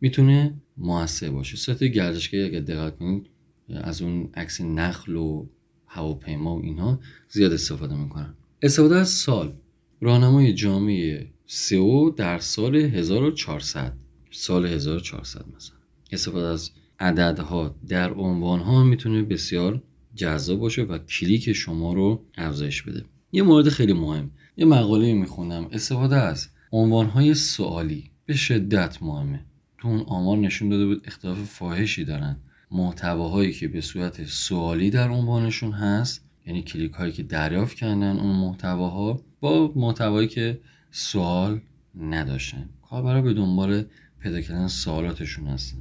می‌تونه 0.00 0.54
موثر 0.76 1.30
باشه. 1.30 1.56
سطح 1.56 1.86
گردشگری 1.86 2.44
اگر 2.44 2.60
دقت 2.60 2.98
کنید 2.98 3.26
از 3.74 4.02
اون 4.02 4.30
عکس 4.34 4.60
نخل 4.60 5.16
و 5.16 5.46
هواپیما 5.86 6.56
و 6.56 6.62
اینها 6.62 7.00
زیاد 7.28 7.52
استفاده 7.52 7.96
می‌کنن. 7.96 8.34
استفاده 8.62 8.96
از 8.96 9.08
سال. 9.08 9.54
راهنمای 10.00 10.54
جامعه 10.54 11.30
سئو 11.52 12.10
در 12.10 12.38
سال 12.38 12.76
1400 12.76 13.92
سال 14.30 14.66
1400 14.66 15.44
مثلا. 15.56 15.76
استفاده 16.12 16.46
از 16.46 16.70
عددها 17.00 17.74
در 17.88 18.12
عنوانها 18.12 18.84
می‌تونه 18.84 19.22
بسیار 19.22 19.82
جذاب 20.14 20.60
باشه 20.60 20.82
و 20.82 20.98
کلیک 20.98 21.52
شما 21.52 21.92
رو 21.92 22.24
افزایش 22.38 22.82
بده. 22.82 23.04
یه 23.32 23.42
مورد 23.42 23.68
خیلی 23.68 23.92
مهم. 23.92 24.30
یه 24.56 24.64
مقاله 24.64 25.14
می‌خونم. 25.14 25.68
استفاده 25.72 26.16
از 26.16 26.48
عنوانهای 26.72 27.34
سوالی. 27.34 28.10
به 28.26 28.34
شدت 28.34 29.02
مهمه. 29.02 29.44
تو 29.78 29.88
اون 29.88 30.00
آمار 30.00 30.38
نشون 30.38 30.68
داده 30.68 30.86
بود 30.86 31.02
اختلاف 31.06 31.38
فاحشی 31.38 32.04
دارن. 32.04 32.36
محتواهایی 32.70 33.52
که 33.52 33.68
به 33.68 33.80
صورت 33.80 34.24
سوالی 34.24 34.90
در 34.90 35.08
عنوانشون 35.08 35.72
هست 35.72 36.24
یعنی 36.46 36.62
کلیک 36.62 36.92
هایی 36.92 37.12
که 37.12 37.22
دریافت 37.22 37.76
کردن 37.76 38.18
اون 38.18 38.36
محتواها 38.36 39.20
با 39.40 39.72
محتوایی 39.76 40.28
که 40.28 40.60
سوال 40.90 41.60
نداشتن. 42.00 42.68
کاربرا 42.82 43.22
به 43.22 43.34
دنبال 43.34 43.84
پیدا 44.20 44.40
کردن 44.40 44.66
سوالاتشون 44.66 45.46
هستن. 45.46 45.78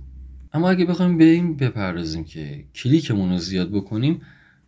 اما 0.53 0.69
اگه 0.69 0.85
بخوایم 0.85 1.17
به 1.17 1.23
این 1.23 1.57
بپردازیم 1.57 2.23
که 2.23 2.65
کلیکمون 2.75 3.29
رو 3.29 3.37
زیاد 3.37 3.71
بکنیم 3.71 4.21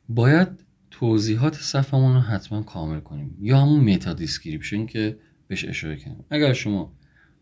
باید 0.09 0.47
توضیحات 0.91 1.55
صفحمون 1.55 2.13
رو 2.13 2.19
حتما 2.19 2.63
کامل 2.63 2.99
کنیم. 2.99 3.37
یا 3.41 3.61
همون 3.61 3.93
meta 3.93 4.13
description 4.13 4.85
که 4.85 5.17
بهش 5.47 5.65
اشاره 5.65 5.95
کردم 5.95 6.25
اگر 6.29 6.53
شما 6.53 6.93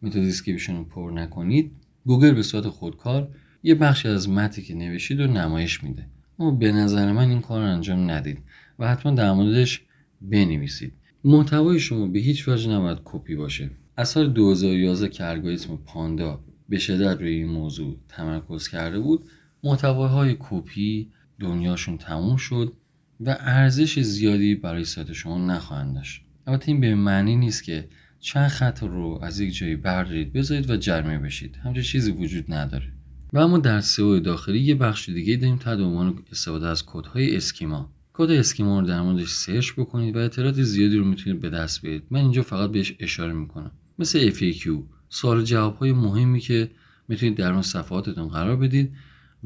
meta 0.01 0.19
description 0.19 0.75
رو 0.77 0.83
پر 0.83 1.11
نکنید 1.11 1.71
گوگل 2.05 2.31
به 2.31 2.43
صورت 2.43 2.67
خودکار 2.67 3.35
یه 3.63 3.75
بخشی 3.75 4.07
از 4.07 4.29
متنی 4.29 4.63
که 4.63 4.75
نوشید 4.75 5.21
رو 5.21 5.27
نمایش 5.27 5.83
میده. 5.83 6.05
اما 6.39 6.51
به 6.51 6.71
نظر 6.71 7.11
من 7.11 7.29
این 7.29 7.41
کار 7.41 7.61
رو 7.61 7.67
انجام 7.67 8.11
ندید 8.11 8.43
و 8.79 8.87
حتما 8.87 9.11
در 9.11 9.31
موردش 9.31 9.81
بنویسید. 10.21 10.93
محتوای 11.23 11.79
شما 11.79 12.07
به 12.07 12.19
هیچ 12.19 12.47
وجه 12.47 12.71
نباید 12.71 12.97
کپی 13.05 13.35
باشه. 13.35 13.69
سال 14.03 14.29
2011 14.33 15.09
که 15.09 15.25
الگوریتم 15.25 15.75
پاندا 15.85 16.39
به 16.69 16.79
شدت 16.79 17.21
روی 17.21 17.29
این 17.29 17.47
موضوع 17.47 17.97
تمرکز 18.07 18.67
کرده 18.67 18.99
بود 18.99 19.25
محتواهای 19.63 20.37
کپی 20.39 21.11
دورانشون 21.39 21.97
تموم 21.97 22.37
شد 22.37 22.73
و 23.19 23.37
ارزش 23.39 23.99
زیادی 23.99 24.55
برای 24.55 24.83
سایت 24.83 25.13
شما 25.13 25.37
نخواهند 25.37 25.95
داشت. 25.95 26.21
البته 26.47 26.71
این 26.71 26.81
به 26.81 26.95
معنی 26.95 27.35
نیست 27.35 27.63
که 27.63 27.89
چند 28.19 28.47
خط 28.47 28.83
رو 28.83 29.19
از 29.21 29.39
یک 29.39 29.55
جایی 29.55 29.75
بردارید 29.75 30.33
بذارید 30.33 30.69
و 30.69 30.77
جریمه 30.77 31.17
بشید. 31.17 31.55
همچین 31.63 31.83
چیزی 31.83 32.11
وجود 32.11 32.53
نداره. 32.53 32.93
و 33.33 33.39
اما 33.39 33.57
در 33.57 33.79
سئو 33.79 34.19
داخلی 34.19 34.59
یه 34.59 34.75
بخش 34.75 35.09
دیگه 35.09 35.35
داریم 35.35 35.57
تحت 35.57 35.79
عنوان 35.79 36.23
استفاده 36.31 36.67
از 36.67 36.85
کدهای 36.85 37.35
schema. 37.35 37.93
کد 38.19 38.31
schema 38.31 38.79
رو 38.79 38.87
در 38.87 39.01
موردش 39.01 39.29
search 39.29 39.71
بکنید 39.77 40.15
و 40.15 40.19
اطلاعات 40.19 40.61
زیادی 40.61 40.97
رو 40.97 41.05
می‌تونید 41.05 41.41
به 41.41 41.49
دست 41.49 41.81
بیارید. 41.81 42.03
من 42.11 42.19
اینجا 42.19 42.41
فقط 42.41 42.71
بهش 42.71 42.95
اشاره 42.99 43.33
می‌کنم. 43.33 43.71
مثل 43.99 44.31
FAQ 44.31 44.69
سوال 45.09 45.43
جواب 45.43 45.77
های 45.77 45.91
مهمی 45.91 46.39
که 46.39 46.71
می‌تونید 47.07 47.37
در 47.37 47.51
اون 47.51 47.61
صفحاتتون 47.61 48.27
قرار 48.27 48.55
بدید 48.55 48.91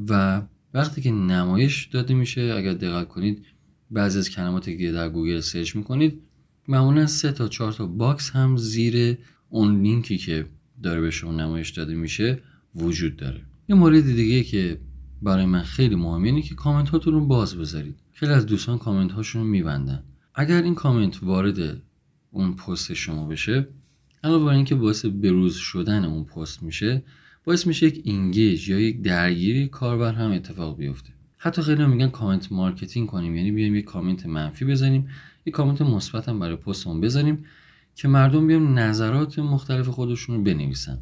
و 0.09 0.41
وقتی 0.73 1.01
که 1.01 1.11
نمایش 1.11 1.85
داده 1.85 2.13
میشه 2.13 2.41
اگر 2.57 2.73
دقت 2.73 3.07
کنید 3.07 3.45
بعضی 3.91 4.19
از 4.19 4.29
کلماتی 4.29 4.77
که 4.77 4.91
در 4.91 5.09
گوگل 5.09 5.39
search 5.39 5.75
می‌کنید 5.75 6.19
معمولا 6.67 7.07
سه 7.07 7.31
تا 7.31 7.47
چهار 7.47 7.73
تا 7.73 7.85
box 7.85 8.29
هم 8.29 8.57
زیر 8.57 9.17
اون 9.49 9.81
لینکی 9.81 10.17
که 10.17 10.45
داره 10.83 11.01
به 11.01 11.11
شما 11.11 11.31
نمایش 11.31 11.69
داده 11.69 11.95
میشه 11.95 12.39
وجود 12.75 13.15
داره. 13.17 13.41
یه 13.69 13.75
مورد 13.75 14.05
دیگه 14.05 14.43
که 14.43 14.79
برای 15.23 15.45
من 15.45 15.61
خیلی 15.61 15.95
مهمه 15.95 16.27
اینه 16.27 16.41
که 16.41 16.55
کامنت 16.55 16.89
هاتون 16.89 17.13
رو 17.13 17.25
باز 17.25 17.55
بذارید. 17.55 17.95
خیلی 18.11 18.31
از 18.31 18.45
دوستان 18.45 18.77
کامنت 18.77 19.11
هاشون 19.11 19.41
رو 19.41 19.47
میبندن. 19.47 20.03
اگر 20.35 20.61
این 20.61 20.75
کامنت 20.75 21.23
وارد 21.23 21.81
اون 22.31 22.55
پست 22.55 22.93
شما 22.93 23.27
بشه 23.27 23.67
علاوه 24.23 24.45
بر 24.45 24.51
اینکه 24.51 24.75
باعث 24.75 25.05
بروز 25.05 25.55
شدن 25.55 26.05
اون 26.05 26.23
پست 26.23 26.63
میشه 26.63 27.03
باعث 27.45 27.67
میشه 27.67 27.87
یک 27.87 28.01
engage 28.03 28.69
یا 28.69 28.79
یک 28.79 29.01
درگیری 29.01 29.67
کاربر 29.67 30.13
هم 30.13 30.31
اتفاق 30.31 30.77
بیفته. 30.77 31.09
حتی 31.37 31.61
خیلی 31.61 31.85
میگن 31.85 32.09
comment 32.09 32.51
marketing 32.51 33.07
کنیم 33.07 33.35
یعنی 33.35 33.51
بیایم 33.51 33.75
یک 33.75 33.85
کامنت 33.85 34.25
منفی 34.25 34.65
بزنیم 34.65 35.07
یک 35.45 35.53
کامنت 35.53 35.81
مثبت 35.81 36.29
هم 36.29 36.39
برای 36.39 36.55
پستمون 36.55 37.01
بزنیم 37.01 37.45
که 37.95 38.07
مردم 38.07 38.47
بیان 38.47 38.79
نظرات 38.79 39.39
مختلف 39.39 39.87
خودشون 39.87 40.35
رو 40.35 40.43
بنویسن 40.43 40.99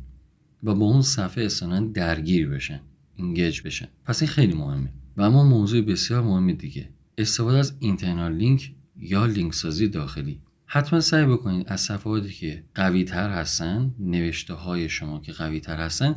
و 0.63 0.75
با 0.75 0.85
اون 0.85 1.01
صفحه 1.01 1.43
اصلا 1.43 1.79
درگیر 1.93 2.49
بشن. 2.49 2.81
engage 3.15 3.61
بشن 3.61 3.87
پس 4.05 4.21
این 4.21 4.31
خیلی 4.31 4.53
مهمه. 4.53 4.93
و 5.17 5.21
اما 5.21 5.43
موضوع 5.43 5.81
بسیار 5.81 6.23
مهم 6.23 6.51
دیگه. 6.51 6.89
استفاده 7.17 7.57
از 7.57 7.73
اینترنال 7.79 8.33
لینک 8.33 8.71
یا 8.99 9.25
لینک 9.25 9.53
سازی 9.53 9.87
داخلی. 9.87 10.41
حتما 10.65 10.99
سعی 10.99 11.25
بکنید 11.25 11.67
از 11.69 11.81
صفحاتی 11.81 12.33
که 12.33 12.63
قوی 12.75 13.03
تر 13.03 13.29
هستن 13.29 13.95
نوشته 13.99 14.53
های 14.53 14.89
شما 14.89 15.19
که 15.19 15.31
قوی 15.31 15.59
تر 15.59 15.77
هستن 15.77 16.15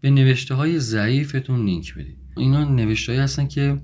به 0.00 0.10
نوشته 0.10 0.54
های 0.54 0.78
ضعیفتون 0.78 1.64
لینک 1.64 1.94
بدید. 1.94 2.16
اینا 2.36 2.64
نوشته 2.64 3.22
هستن 3.22 3.46
که 3.48 3.80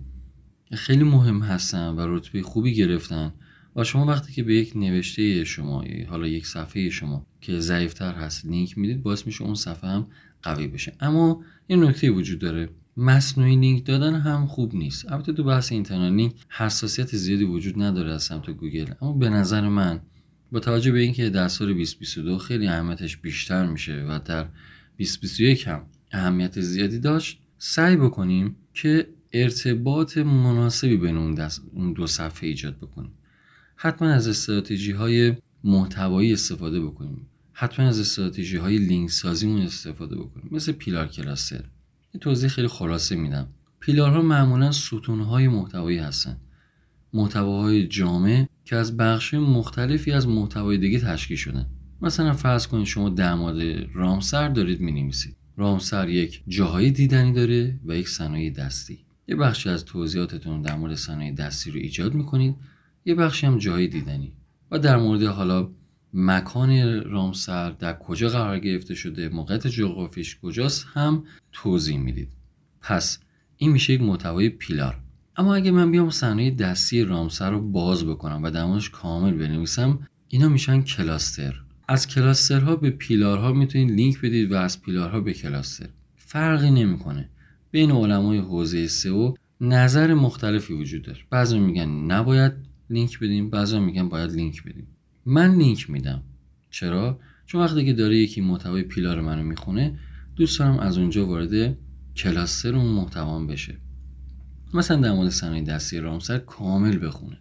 خیلی 0.72 1.04
مهم 1.04 1.42
هستن 1.42 1.88
و 1.88 2.16
رتبه 2.16 2.42
خوبی 2.42 2.74
گرفتن. 2.74 3.32
و 3.76 3.84
شما 3.84 4.06
وقتی 4.06 4.32
که 4.32 4.42
به 4.42 4.54
یک 4.54 4.72
نوشته 4.76 5.44
شما 5.44 5.84
حالا 6.08 6.26
یک 6.26 6.46
صفحه 6.46 6.90
شما 6.90 7.26
که 7.40 7.60
ضعیفتر 7.60 8.14
هست 8.14 8.46
لینک 8.46 8.78
می‌دید 8.78 9.02
باعث 9.02 9.26
میشه 9.26 9.44
اون 9.44 9.54
صفحه 9.54 9.90
هم 9.90 10.06
قوی 10.44 10.66
بشه. 10.66 10.92
اما 11.00 11.42
این 11.66 11.84
نکته 11.84 12.10
وجود 12.10 12.38
داره. 12.38 12.68
مصنوعی 12.96 13.56
لینک 13.56 13.84
دادن 13.86 14.14
هم 14.14 14.46
خوب 14.46 14.74
نیست. 14.74 15.12
البته 15.12 15.32
تو 15.32 15.44
بحث 15.44 15.72
internal 15.72 16.12
link 16.12 16.34
حساسیت 16.48 17.16
زیادی 17.16 17.44
وجود 17.44 17.82
نداره 17.82 18.12
از 18.12 18.22
سمت 18.22 18.50
گوگل. 18.50 18.86
اما 19.02 19.12
به 19.12 19.28
نظر 19.28 19.68
من 19.68 20.00
با 20.52 20.60
توجه 20.60 20.92
به 20.92 21.00
اینکه 21.00 21.30
در 21.30 21.48
سال 21.48 21.68
2022 21.68 22.38
خیلی 22.38 22.66
اهمیتش 22.68 23.16
بیشتر 23.16 23.66
میشه 23.66 24.02
و 24.08 24.18
در 24.24 24.42
2021 24.42 25.68
هم 25.68 25.86
اهمیت 26.12 26.60
زیادی 26.60 26.98
داشت 26.98 27.40
سعی 27.58 27.96
بکنیم 27.96 28.56
که 28.74 29.08
ارتباط 29.32 30.18
مناسبی 30.18 30.96
بین 30.96 31.16
اون, 31.16 31.48
اون 31.72 31.92
دو 31.92 32.06
صفحه 32.06 32.48
ایجاد 32.48 32.76
بکنیم. 32.76 33.12
حتما 33.76 34.08
از 34.08 34.28
استراتژی 34.28 34.92
های 34.92 35.34
محتوایی 35.64 36.32
استفاده 36.32 36.80
بکنیم. 36.80 37.26
حتما 37.56 37.86
از 37.86 38.00
استراتژی 38.00 38.56
های 38.56 38.78
لینک 38.78 39.10
سازیمون 39.10 39.62
استفاده 39.62 40.16
بکنیم. 40.16 40.48
مثل 40.50 40.72
pillar 40.72 41.08
cluster 41.08 41.64
یه 42.14 42.20
توضیح 42.20 42.48
خیلی 42.48 42.68
خلاصه 42.68 43.16
میدم. 43.16 43.48
پیلارها 43.80 44.22
معمولا 44.22 44.72
ستونهای 44.72 45.48
محتوایی 45.48 45.98
هستن. 45.98 46.36
محتواهای 47.12 47.86
جامع 47.86 48.46
که 48.64 48.76
از 48.76 48.96
بخش 48.96 49.34
مختلفی 49.34 50.12
از 50.12 50.28
محتوای 50.28 50.78
دیگه 50.78 51.00
تشکیل 51.00 51.36
شدن. 51.36 51.66
مثلا 52.02 52.32
فرض 52.32 52.66
کنید 52.66 52.86
شما 52.86 53.08
در 53.08 53.34
مورد 53.34 53.88
رامسر 53.94 54.48
دارید 54.48 54.80
می‌نویسید. 54.80 55.36
رامسر 55.56 56.08
یک 56.08 56.42
جاهای 56.48 56.90
دیدنی 56.90 57.32
داره 57.32 57.80
و 57.86 57.96
یک 57.96 58.08
صنایع 58.08 58.50
دستی. 58.50 58.98
یه 59.28 59.36
بخشی 59.36 59.68
از 59.68 59.84
توضیحاتتون 59.84 60.62
در 60.62 60.76
مورد 60.76 60.94
صنایع 60.94 61.32
دستی 61.32 61.70
رو 61.70 61.78
ایجاد 61.78 62.14
می‌کنید. 62.14 62.56
یه 63.04 63.14
بخشی 63.14 63.46
هم 63.46 63.58
جاهای 63.58 63.88
دیدنی. 63.88 64.32
و 64.70 64.78
در 64.78 64.96
مورد 64.96 65.22
حالا 65.22 65.68
مکان 66.14 67.00
رامسر 67.02 67.70
در 67.70 67.98
کجا 67.98 68.28
قرار 68.28 68.58
گرفته 68.58 68.94
شده 68.94 69.28
موقعیت 69.28 69.66
جغرافیش 69.66 70.38
کجاست 70.42 70.86
هم 70.92 71.24
توضیح 71.52 71.98
می‌دید. 71.98 72.28
پس 72.80 73.18
این 73.56 73.72
میشه 73.72 73.92
یک 73.92 74.00
محتوای 74.00 74.48
pillar. 74.48 74.98
اما 75.36 75.54
اگه 75.54 75.70
من 75.70 75.90
بیام 75.90 76.10
صنایع 76.10 76.50
دستی 76.50 77.04
رامسر 77.04 77.50
رو 77.50 77.70
باز 77.70 78.04
بکنم 78.04 78.42
و 78.42 78.50
دماش 78.50 78.90
کامل 78.90 79.32
بنویسم 79.32 79.98
اینا 80.28 80.48
میشن 80.48 80.82
cluster. 80.82 81.54
از 81.88 82.06
cluster 82.06 82.67
ها 82.68 82.76
به 82.76 82.90
pillar 82.90 83.43
ها 83.43 83.52
می‌تونید 83.52 83.90
لینک 83.90 84.18
بدید 84.20 84.52
و 84.52 84.56
از 84.56 84.82
pillar 84.82 85.15
ها 85.15 85.20
به 85.20 85.32
cluster. 85.32 85.88
فرقی 86.16 86.70
نمی‌کنه. 86.70 87.28
بین 87.70 87.90
علمای 87.90 88.38
حوزه 88.38 88.86
سئو 88.86 89.34
نظر 89.60 90.14
مختلفی 90.14 90.74
وجود 90.74 91.02
داره. 91.02 91.18
بعضی 91.30 91.58
میگن 91.58 91.88
نباید 91.88 92.52
لینک 92.90 93.18
بدیم 93.18 93.50
بعضی 93.50 93.78
میگن 93.78 94.08
باید 94.08 94.30
لینک 94.30 94.64
بدیم. 94.64 94.86
من 95.26 95.54
لینک 95.54 95.90
میدم. 95.90 96.22
چرا؟ 96.70 97.20
چون 97.46 97.60
وقتی 97.60 97.84
که 97.84 97.92
داره 97.92 98.16
یکی 98.16 98.40
محتوای 98.40 98.82
پیلار 98.82 99.20
منو 99.20 99.42
می‌خونه 99.42 99.98
دوست 100.36 100.58
دارم 100.58 100.78
از 100.78 100.98
اونجا 100.98 101.26
وارد 101.26 101.76
کلاستر 102.16 102.76
اون 102.76 102.86
محتوام 102.86 103.46
بشه. 103.46 103.76
مثلا 104.74 105.00
در 105.00 105.12
مورد 105.12 105.28
صنایع 105.28 105.64
دستی 105.64 105.98
رامسر 105.98 106.38
کامل 106.38 107.06
بخونه. 107.06 107.38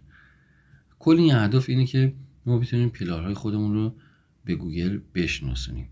کل 0.98 1.16
این 1.16 1.34
اهداف 1.34 1.68
اینه 1.68 1.86
که 1.86 2.12
ما 2.46 2.58
بتونیم 2.58 2.88
پیلارهای 2.88 3.34
خودمون 3.34 3.74
رو 3.74 3.94
به 4.44 4.54
گوگل 4.54 5.00
بشناسونیم. 5.14 5.88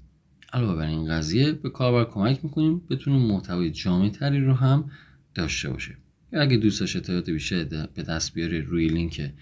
علاوه 0.52 0.76
بر 0.76 0.86
این 0.86 1.08
قضیه 1.08 1.52
به 1.52 1.70
کاربر 1.70 2.10
کمک 2.10 2.44
می‌کنیم 2.44 2.82
بتونه 2.90 3.16
محتوای 3.16 3.70
جامع 3.70 4.08
تری 4.08 4.44
رو 4.44 4.54
هم 4.54 4.90
داشته 5.34 5.70
باشه. 5.70 5.96
اگه 6.32 6.56
دوست 6.56 6.80
داشته 6.80 6.98
اطلاعات 6.98 7.30
بیشتر 7.30 7.86
به 7.94 8.02
دست 8.02 8.34
بیاره 8.34 8.60
روی 8.60 8.88
لینک 8.88 9.32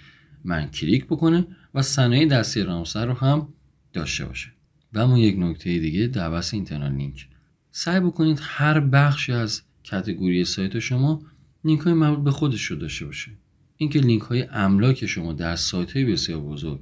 من 0.45 0.67
کلیک 0.67 1.07
بکنه. 1.07 1.47
و 1.75 1.83
صنایع 1.83 2.27
دستی 2.27 2.63
رامسر 2.63 3.07
رو 3.07 3.13
هم 3.13 3.49
داشته 3.93 4.25
باشه. 4.25 4.49
و 4.93 4.99
اما 4.99 5.19
یک 5.19 5.39
نکته 5.39 5.79
دیگه 5.79 6.09
بحث 6.09 6.55
internal 6.55 6.93
link. 6.93 7.29
سعی 7.71 8.01
بکنید 8.01 8.39
هر 8.43 8.81
بخشی 8.81 9.33
از 9.33 9.63
category 9.85 10.45
سایت 10.45 10.79
شما 10.79 11.23
لینک 11.65 11.81
های 11.81 11.95
مربوط 11.95 12.25
به 12.25 12.31
خودش 12.31 12.65
رو 12.65 12.77
داشته 12.77 13.07
باشه. 13.07 13.31
اینکه 13.77 13.99
لینک 13.99 14.23
های 14.23 14.43
املاک 14.43 15.07
شما 15.07 15.33
در 15.33 15.57
سایت 15.57 15.97
های 15.97 16.05
بسیار 16.05 16.41
بزرگ 16.41 16.81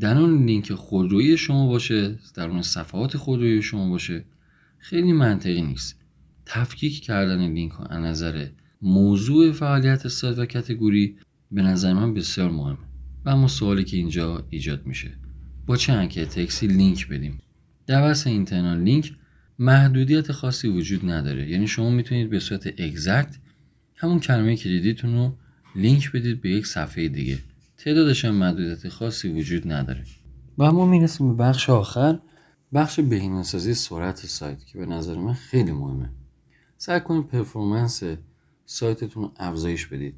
در 0.00 0.18
اون 0.18 0.44
لینک 0.44 0.72
خودرویی 0.72 1.36
شما 1.36 1.66
باشه 1.66 2.18
در 2.34 2.48
اون 2.48 2.62
صفحات 2.62 3.16
خودرویی 3.16 3.62
شما 3.62 3.88
باشه 3.88 4.24
خیلی 4.78 5.12
منطقی 5.12 5.62
نیست. 5.62 5.96
تفکیک 6.46 7.02
کردن 7.02 7.52
لینک 7.52 7.72
ها 7.72 7.84
از 7.84 8.04
نظر 8.04 8.48
موضوع 8.82 9.52
فعالیت 9.52 10.08
سایت 10.08 10.38
و 10.38 10.46
category 10.46 11.16
به 11.52 11.62
نظر 11.62 11.92
من 11.92 12.14
بسیار 12.14 12.50
مهمه. 12.50 12.85
و 13.26 13.30
اما 13.30 13.48
سوالی 13.48 13.84
که 13.84 13.96
اینجا 13.96 14.46
ایجاد 14.50 14.86
میشه. 14.86 15.12
با 15.66 15.76
چه 15.76 15.92
انکه 15.92 16.26
تکسی 16.26 16.66
لینک 16.66 17.08
بدیم؟ 17.08 17.38
در 17.86 18.00
بحث 18.00 18.30
internal 18.30 18.80
link 18.80 19.12
محدودیت 19.58 20.32
خاصی 20.32 20.68
وجود 20.68 21.10
نداره. 21.10 21.50
یعنی 21.50 21.66
شما 21.66 21.90
می‌تونید 21.90 22.30
به 22.30 22.40
صورت 22.40 22.66
exact 22.66 23.36
همون 23.96 24.20
کلمه 24.20 24.56
کلیدیتون 24.56 25.14
رو 25.14 25.36
لینک 25.76 26.12
بدید 26.12 26.40
به 26.40 26.50
یک 26.50 26.66
صفحه 26.66 27.08
دیگه. 27.08 27.38
تعدادش 27.78 28.24
هم 28.24 28.34
محدودیت 28.34 28.88
خاصی 28.88 29.28
وجود 29.28 29.72
نداره. 29.72 30.04
و 30.58 30.62
اما 30.62 30.86
می‌رسیم 30.86 31.36
به 31.36 31.44
بخش 31.44 31.70
آخر. 31.70 32.18
بخش 32.74 33.00
بهینه‌سازی 33.00 33.74
سرعت 33.74 34.26
سایت 34.26 34.66
که 34.66 34.78
به 34.78 34.86
نظر 34.86 35.14
من 35.14 35.32
خیلی 35.32 35.72
مهمه. 35.72 36.10
سعی 36.76 37.00
کنید 37.00 37.26
performance 37.26 38.02
سایتتون 38.66 39.22
رو 39.22 39.32
افزایش 39.36 39.86
بدید. 39.86 40.14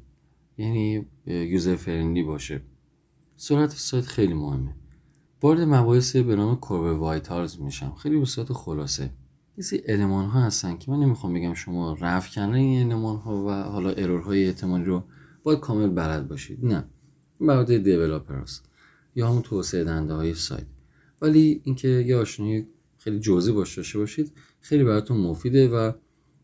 یعنی 0.57 1.05
user 1.25 1.75
friendly 1.75 2.23
باشه. 2.23 2.61
سرعت 3.41 3.71
سایت 3.71 4.05
خیلی 4.05 4.33
مهمه. 4.33 4.75
وارد 5.41 5.61
مباحثی 5.61 6.15
به 6.15 6.35
نام 6.35 6.55
Core 6.55 6.81
Web 6.81 7.01
Vitals 7.01 7.59
میشم. 7.59 7.95
خیلی 7.95 8.19
به 8.19 8.25
صورت 8.25 8.53
خلاصه. 8.53 9.13
یک 9.57 9.69
سری 9.69 9.81
المان 9.87 10.25
ها 10.25 10.41
هستن 10.41 10.77
که 10.77 10.91
من 10.91 10.99
نمی‌خوام 10.99 11.33
بگم 11.33 11.53
شما 11.53 11.97
رفع 12.01 12.29
کردنِ 12.29 12.53
این 12.53 12.91
المان 12.91 13.17
ها 13.17 13.45
و 13.45 13.49
حالا 13.49 13.89
error 13.89 14.21
های 14.21 14.45
احتمالی 14.45 14.83
رو 14.83 15.03
باید 15.43 15.59
کامل 15.59 15.87
بلد 15.87 16.27
باشید. 16.27 16.65
نه. 16.65 16.85
developer 17.65 18.35
هست 18.35 18.69
یا 19.15 19.29
همون 19.29 19.41
توسعه 19.41 19.83
دهنده 19.83 20.13
های 20.13 20.33
سایت. 20.33 20.67
ولی 21.21 21.61
اینکه 21.63 21.87
یه 21.87 22.15
آشنایی 22.15 22.67
خیلی 22.97 23.19
جزئی 23.19 23.53
باهاش 23.53 23.77
داشته 23.77 23.99
باشید 23.99 24.31
خیلی 24.59 24.83
براتون 24.83 25.17
مفیده 25.17 25.69
و 25.69 25.91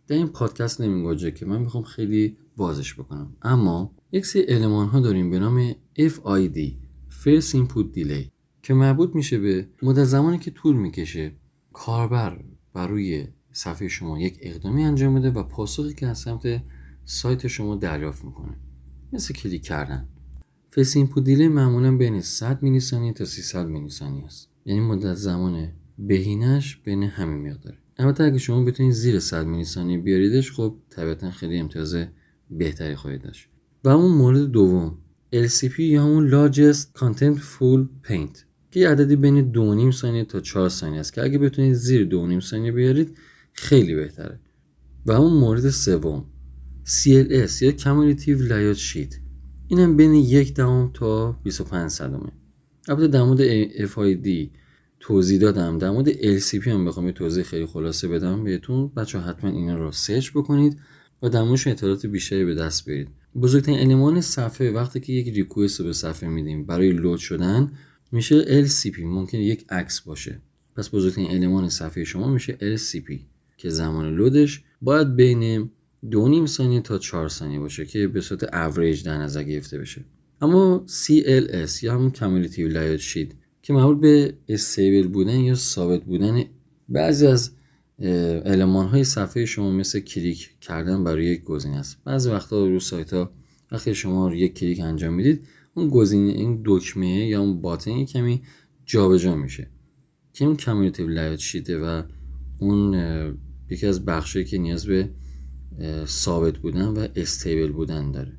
در 0.07 0.15
این 0.15 0.27
پادکست 0.27 0.81
نمی‌گنجه 0.81 1.31
که 1.31 1.45
من 1.45 1.61
می‌خوام 1.61 1.83
خیلی 1.83 2.37
بازش 2.57 2.93
بکنم. 2.93 3.35
اما 3.41 3.95
یک 4.11 4.25
سری 4.25 4.45
المان 4.47 4.87
ها 4.87 4.99
داریم 4.99 5.29
به 5.29 5.39
نام 5.39 5.71
FID 5.97 6.84
First 7.25 7.55
Input 7.55 7.97
Delay 7.97 8.29
که 8.63 8.73
مربوط 8.73 9.15
میشه 9.15 9.37
به 9.37 9.67
مدت 9.81 10.03
زمانی 10.03 10.37
که 10.37 10.51
طول 10.51 10.75
می‌کشه 10.75 11.31
کاربر 11.73 12.43
بر 12.73 12.87
روی 12.87 13.27
صفحه 13.51 13.87
شما 13.87 14.19
یک 14.19 14.37
اقدامی 14.41 14.83
انجام 14.83 15.15
بده 15.15 15.29
و 15.29 15.43
پاسخی 15.43 15.93
که 15.93 16.07
از 16.07 16.17
سمت 16.17 16.61
سایت 17.05 17.47
شما 17.47 17.75
دریافت 17.75 18.25
می‌کنه. 18.25 18.57
مثل 19.13 19.33
کلیک 19.33 19.63
کردن. 19.63 20.07
First 20.71 20.95
Input 20.95 21.23
Delay 21.23 21.47
معمولا 21.47 21.97
بین 21.97 22.21
100 22.21 22.63
میلی 22.63 22.79
ثانیه 22.79 23.13
تا 23.13 23.25
300 23.25 23.67
میلی 23.67 23.89
ثانیه 23.89 24.25
است. 24.25 24.49
یعنی 24.65 24.81
مدت 24.81 25.13
زمان 25.13 25.71
بهینش 25.99 26.77
بین 26.83 27.03
همین 27.03 27.51
مقداره. 27.51 27.77
البته 27.97 28.23
اگه 28.23 28.37
شما 28.37 28.63
بتونید 28.63 28.91
زیر 28.91 29.19
100 29.19 29.45
میلی 29.45 29.65
ثانیه 29.65 29.97
بیاریدش 29.97 30.51
خب 30.51 30.75
طبیعتا 30.89 31.31
خیلی 31.31 31.57
امتیاز 31.57 31.95
بهتری 32.49 32.95
خواهید 32.95 33.21
داشت. 33.21 33.49
و 33.83 33.89
اون 33.89 34.11
مورد 34.11 34.51
دوم. 34.51 34.97
LCP 35.43 35.79
یا 35.79 36.03
همون 36.03 36.31
Largest 36.31 36.99
Contentful 36.99 38.09
Paint 38.09 38.37
که 38.71 38.79
یه 38.79 38.89
عددی 38.89 39.15
بین 39.15 39.53
2.5 39.91 39.95
ثانیه 39.95 40.25
تا 40.25 40.39
4 40.39 40.69
ثانیه 40.69 40.99
است 40.99 41.13
که 41.13 41.23
اگه 41.23 41.37
بتونید 41.37 41.73
زیر 41.73 42.09
2.5 42.39 42.45
ثانیه 42.45 42.71
بیارید 42.71 43.17
خیلی 43.53 43.95
بهتره. 43.95 44.39
و 45.05 45.11
اون 45.11 45.33
مورد 45.33 45.69
سوم 45.69 46.25
CLS 46.85 47.61
یا 47.61 47.71
Cumulative 47.71 48.49
Layout 48.49 48.79
Sheet. 48.79 49.15
اینم 49.67 49.97
بین 49.97 50.13
یک 50.13 50.53
دهم 50.53 50.91
تا 50.93 51.31
25 51.31 51.91
صدمه. 51.91 52.31
البته 52.87 53.07
در 53.07 53.23
مورد 53.23 53.67
FID 53.87 54.49
توضیح 54.99 55.39
دادم. 55.39 55.77
در 55.77 55.89
مورد 55.89 56.11
LCP 56.13 56.67
هم 56.67 56.85
بخوام 56.85 57.05
یه 57.05 57.11
توضیح 57.11 57.43
خیلی 57.43 57.65
خلاصه 57.65 58.07
بدم 58.07 58.43
بهتون. 58.43 58.91
باز 58.97 59.19
حتما 59.19 59.49
اینا 59.49 59.77
رو 59.77 59.91
سرچ 59.91 60.31
بکنید 60.31 60.79
و 61.23 61.29
در 61.29 61.43
موردش 61.43 61.67
اطلاعات 61.67 62.05
بیشتری 62.05 62.45
به 62.45 62.55
دست 62.55 62.85
بیارید. 62.85 63.09
بزرگترین 63.41 63.79
المان 63.79 64.21
صفحه 64.21 64.71
وقتی 64.71 64.99
که 64.99 65.13
یک 65.13 65.35
request 65.35 65.79
رو 65.79 65.85
به 65.85 65.93
صفحه 65.93 66.29
میدیم 66.29 66.65
برای 66.65 66.91
load 66.91 67.19
شدن 67.19 67.71
میشه 68.11 68.65
LCP 68.65 68.99
ممکنه 68.99 69.37
یک 69.37 69.65
عکس 69.69 70.01
باشه. 70.01 70.41
پس 70.75 70.95
بزرگترین 70.95 71.31
المان 71.31 71.69
صفحه 71.69 72.03
شما 72.03 72.27
میشه 72.27 72.57
LCP 72.77 73.13
که 73.57 73.69
زمان 73.69 74.15
load 74.15 74.47
ش 74.47 74.63
باید 74.81 75.15
بین 75.15 75.69
دو 76.11 76.27
نیم 76.27 76.45
ثانیه 76.45 76.81
تا 76.81 76.97
چهار 76.97 77.29
ثانیه 77.29 77.59
باشه 77.59 77.85
که 77.85 78.07
به 78.07 78.21
صورت 78.21 78.53
اوریج 78.53 79.03
در 79.03 79.17
نظر 79.17 79.43
گرفته 79.43 79.77
بشه. 79.77 80.05
اما 80.41 80.85
CLS 80.87 81.83
یا 81.83 81.93
همون 81.93 82.11
Cumulative 82.11 82.73
Layout 82.73 83.01
Shift 83.01 83.33
که 83.61 83.73
مربوط 83.73 83.99
به 83.99 84.33
stable 84.49 85.07
بودن 85.07 85.39
یا 85.39 85.55
ثابت 85.55 86.03
بودن 86.03 86.43
بعضی 86.89 87.27
از 87.27 87.51
المان 88.45 88.87
های 88.87 89.03
صفحه 89.03 89.45
شما 89.45 89.71
مثل 89.71 89.99
کلیک 89.99 90.49
کردن 90.61 91.03
برای 91.03 91.25
یک 91.25 91.43
گزینه 91.43 91.77
است. 91.77 91.97
بعضی 92.03 92.29
وقتا 92.29 92.67
رو 92.67 92.79
سایت 92.79 93.13
ها 93.13 93.31
وقتی 93.71 93.95
شما 93.95 94.27
رو 94.27 94.35
یک 94.35 94.53
کلیک 94.53 94.79
انجام 94.79 95.13
می‌دید 95.13 95.47
اون 95.73 95.89
گزینه 95.89 96.31
این 96.31 96.61
دکمه 96.65 97.27
یا 97.27 97.41
اون 97.41 97.61
button 97.61 98.05
کمی 98.05 98.41
جابجا 98.85 99.17
جا 99.17 99.35
میشه. 99.35 99.69
که 100.33 100.45
اون 100.45 100.55
Cumulative 100.55 101.07
Layout 101.07 101.39
Shift 101.39 101.71
ه 101.71 101.77
و 101.77 102.03
اون 102.59 102.93
یکی 103.69 103.87
از 103.87 104.05
بخشی 104.05 104.43
که 104.43 104.57
نیاز 104.57 104.85
به 104.85 105.09
ثابت 106.05 106.57
بودن 106.57 106.87
و 106.87 107.07
stable 107.15 107.71
بودن 107.71 108.11
داره. 108.11 108.37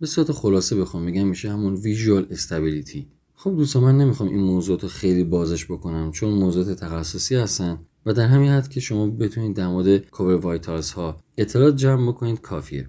به 0.00 0.06
صورت 0.06 0.32
خلاصه 0.32 0.76
بخوام 0.76 1.06
بگم 1.06 1.28
میشه 1.28 1.50
همون 1.50 1.74
visual 1.74 2.26
stability 2.30 3.08
خب 3.34 3.50
دوستان 3.50 3.82
من 3.82 3.98
نمی‌خوام 3.98 4.28
این 4.28 4.40
موضوعات 4.40 4.82
رو 4.82 4.88
خیلی 4.88 5.24
بازش 5.24 5.64
بکنم 5.64 6.10
چون 6.10 6.34
موضوعات 6.34 6.70
تخصصی 6.80 7.34
هستن. 7.34 7.78
و 8.06 8.12
در 8.12 8.26
همین 8.26 8.50
حد 8.50 8.68
که 8.68 8.80
شما 8.80 9.06
بتونید 9.06 9.56
در 9.56 9.68
مورد 9.68 10.10
Core 10.10 10.34
Web 10.34 10.53
Vitals 10.53 10.90
ها 10.90 11.20
اطلاعات 11.36 11.76
جمع 11.76 12.08
بکنید 12.08 12.40
کافیه. 12.40 12.88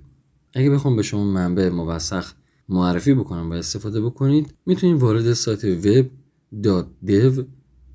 اگه 0.53 0.69
بخوام 0.69 0.95
به 0.95 1.03
شما 1.03 1.23
منبع 1.23 1.69
موثق 1.69 2.25
معرفی 2.69 3.13
بکنم 3.13 3.49
و 3.49 3.53
استفاده 3.53 4.01
بکنید 4.01 4.53
می‌تونید 4.65 5.01
وارد 5.01 5.33
سایت 5.33 5.81
web.dev 5.81 7.43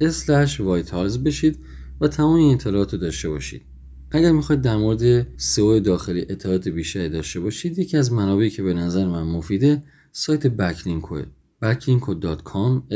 vitals 0.00 1.18
بشید 1.18 1.58
و 2.00 2.08
تمام 2.08 2.34
این 2.34 2.54
اطلاعات 2.54 2.92
رو 2.92 2.98
داشته 2.98 3.28
باشید. 3.28 3.62
اگر 4.10 4.32
می‌خواید 4.32 4.62
در 4.62 4.76
مورد 4.76 5.26
سئو 5.38 5.80
داخلی 5.80 6.20
اطلاعات 6.20 6.68
بیشتری 6.68 7.08
داشته 7.08 7.40
باشید 7.40 7.78
یکی 7.78 7.96
از 7.96 8.12
منابعی 8.12 8.50
که 8.50 8.62
به 8.62 8.74
نظر 8.74 9.06
من 9.06 9.22
مفیده 9.22 9.82
سایت 10.12 10.46
بکلینکوه 10.46 11.24
backlink.com 11.62 12.92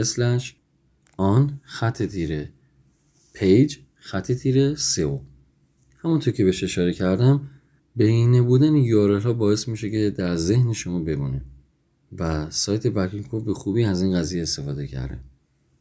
آن 1.17 1.61
خط 1.63 2.03
تیره 2.03 2.53
پیج 3.35 3.79
خط 4.05 4.33
تیره 4.33 4.75
سئو 4.75 5.19
همونطور 5.99 6.35
که 6.35 6.45
بهش 6.45 6.65
اشاره 6.65 6.93
کردم 6.93 7.41
بین 7.97 8.47
بودن 8.47 8.77
یورل 8.77 9.21
ها 9.21 9.33
باعث 9.33 9.69
میشه 9.69 9.91
که 9.91 10.11
در 10.11 10.37
ذهن 10.37 10.73
شما 10.73 11.01
بمونه 11.01 11.43
و 12.19 12.51
سایت 12.51 12.87
بکلینکو 12.87 13.41
به 13.41 13.55
خوبی 13.55 13.85
از 13.85 14.03
این 14.03 14.15
قضیه 14.15 14.43
استفاده 14.43 14.87
کرده. 14.87 15.19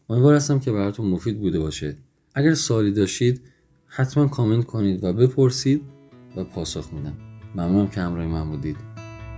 امیدوار 0.09 0.35
هستم 0.35 0.59
که 0.59 0.71
براتون 0.71 1.05
مفید 1.05 1.39
بوده 1.39 1.59
باشه. 1.59 1.97
اگر 2.35 2.53
سوالی 2.53 2.91
داشتید 2.91 3.41
حتما 3.87 4.27
کامنت 4.27 4.65
کنید 4.65 5.03
و 5.03 5.13
بپرسید 5.13 5.81
و 6.35 6.43
پاسخ 6.43 6.93
میدم. 6.93 7.17
ممنونم 7.55 7.87
که 7.87 8.01
همراه 8.01 8.27
من 8.27 8.49
بودید. 8.49 8.77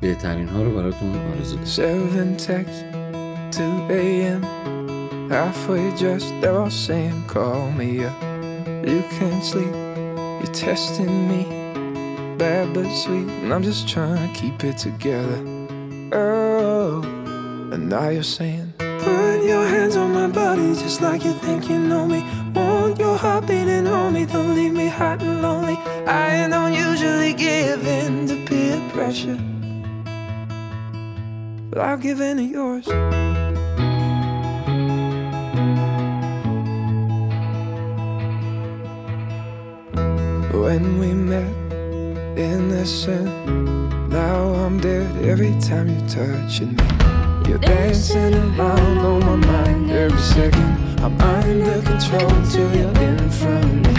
بهترین 0.01 0.47
ها 0.47 0.63
رو 0.63 0.75
براتون 0.75 1.09
آرزو 1.09 1.57
دارم 6.41 8.32
You 8.85 9.01
can't 9.11 9.43
sleep, 9.43 9.73
you're 9.73 10.53
testing 10.53 11.27
me. 11.29 11.43
Bad 12.37 12.73
but 12.73 12.93
sweet, 12.93 13.27
and 13.27 13.53
I'm 13.53 13.63
just 13.63 13.87
trying 13.87 14.27
to 14.27 14.39
keep 14.39 14.63
it 14.63 14.77
together. 14.77 15.39
Oh, 16.11 17.01
and 17.71 17.87
now 17.87 18.09
you're 18.09 18.23
saying 18.23 18.73
Put 18.77 19.43
your 19.43 19.65
hands 19.65 19.95
on 19.95 20.13
my 20.13 20.27
body 20.27 20.73
just 20.73 21.01
like 21.01 21.23
you 21.23 21.31
think 21.33 21.69
you 21.69 21.79
know 21.79 22.05
me. 22.05 22.25
Want 22.53 22.99
your 22.99 23.17
heart 23.17 23.47
beating 23.47 23.87
on 23.87 24.13
me, 24.13 24.25
don't 24.25 24.53
leave 24.53 24.73
me 24.73 24.87
hot 24.87 25.21
and 25.21 25.41
lonely. 25.41 25.77
I 26.05 26.49
don't 26.49 26.73
usually 26.73 27.33
give 27.33 27.87
in 27.87 28.27
to 28.27 28.35
peer 28.45 28.81
pressure 28.89 29.39
But 31.69 31.79
I'll 31.79 31.97
give 31.97 32.19
in 32.19 32.37
to 32.37 32.43
yours 32.43 32.87
When 40.63 40.97
we 40.97 41.13
met 41.13 41.53
innocent 42.37 43.27
Now 44.09 44.53
I'm 44.63 44.79
dead 44.79 45.13
every 45.25 45.59
time 45.59 45.89
you're 45.89 46.07
touching 46.07 46.77
me. 46.77 46.83
You're 47.45 47.57
dancing 47.57 48.33
around 48.33 48.97
on 48.99 49.19
my 49.25 49.35
mind 49.45 49.91
every 49.91 50.17
second. 50.17 51.01
I'm 51.01 51.19
under 51.19 51.81
control 51.81 52.31
till 52.49 52.73
you're 52.77 52.97
in 52.97 53.29
front 53.29 53.65
of 53.65 53.75
me. 53.87 53.95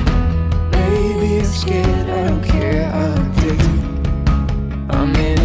Maybe 0.73 1.41
I'm 1.41 1.45
scared, 1.45 2.09
I 2.09 2.29
don't 2.29 2.43
care, 2.43 2.91
I'm 2.95 3.31
addicted. 3.31 3.85
I'm 4.89 5.15
in 5.17 5.21
it 5.21 5.21
when 5.21 5.39
you 5.39 5.44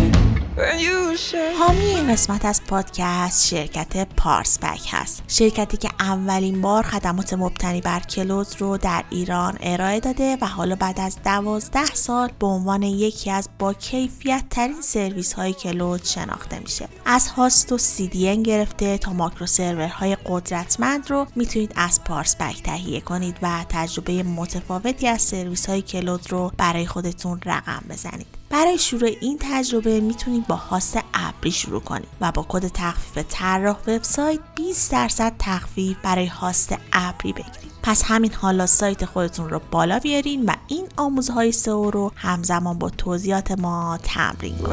حامی 1.59 1.85
این 1.85 2.11
قسمت 2.11 2.45
از 2.45 2.61
پادکست 2.67 3.47
شرکت 3.47 4.07
پارس 4.17 4.59
بک 4.59 4.87
هست. 4.91 5.23
شرکتی 5.27 5.77
که 5.77 5.89
اولین 5.99 6.61
بار 6.61 6.83
خدمات 6.83 7.33
مبتنی 7.33 7.81
بر 7.81 7.99
کلوز 7.99 8.55
رو 8.57 8.77
در 8.77 9.03
ایران 9.09 9.57
ارائه 9.61 9.99
داده 9.99 10.37
و 10.41 10.45
حالا 10.45 10.75
بعد 10.75 10.99
از 10.99 11.17
دوازده 11.25 11.85
سال 11.85 12.31
به 12.39 12.47
عنوان 12.47 12.83
یکی 12.83 13.31
از 13.31 13.49
با 13.59 13.73
کیفیت 13.73 14.43
ترین 14.49 14.81
سرویس 14.81 15.33
های 15.33 15.53
کلود 15.53 16.03
شناخته 16.03 16.59
میشه. 16.59 16.87
از 17.05 17.27
هاست 17.27 17.71
و 17.71 17.77
CDN 17.77 18.43
گرفته 18.43 18.97
تا 18.97 19.13
ماکرو 19.13 19.45
سرورهای 19.45 20.17
قدرتمند 20.25 21.11
رو 21.11 21.25
می‌تونید 21.35 21.73
از 21.75 22.03
پارس 22.03 22.35
بک 22.35 22.63
تهیه 22.63 23.01
کنید 23.01 23.35
و 23.41 23.65
تجربه 23.69 24.23
متفاوتی 24.23 25.07
از 25.07 25.21
سرویس 25.21 25.69
های 25.69 25.81
کلود 25.81 26.31
رو 26.31 26.51
برای 26.57 26.85
خودتون 26.85 27.41
رقم 27.45 27.83
بزنید. 27.89 28.38
برای 28.49 28.77
شروع 28.77 29.09
این 29.21 29.37
تجربه 29.41 29.99
می‌تونید 29.99 30.47
با 30.47 30.55
هاست 30.55 30.99
ابری 31.13 31.51
شروع 31.51 31.81
کنید 31.81 32.07
و 32.21 32.31
با 32.31 32.45
کد 32.49 32.67
تخفیف 32.67 33.25
طراح 33.29 33.77
وبسایت 33.87 34.39
20 34.55 34.91
درصد 34.91 35.33
تخفیف 35.39 35.97
برای 36.03 36.25
هاست 36.25 36.75
ابری 36.93 37.33
بگیرید. 37.33 37.71
پس 37.83 38.03
همین 38.05 38.33
حالا 38.33 38.65
سایت 38.65 39.05
خودتون 39.05 39.49
رو 39.49 39.61
بالا 39.71 39.99
بیارین 39.99 40.45
و 40.45 40.53
این 40.67 40.87
آموزهای 40.97 41.51
سئو 41.51 41.91
رو 41.91 42.11
همزمان 42.15 42.79
با 42.79 42.89
توضیحات 42.89 43.51
ما 43.51 43.99
تمرین 44.03 44.57
کنید. 44.57 44.69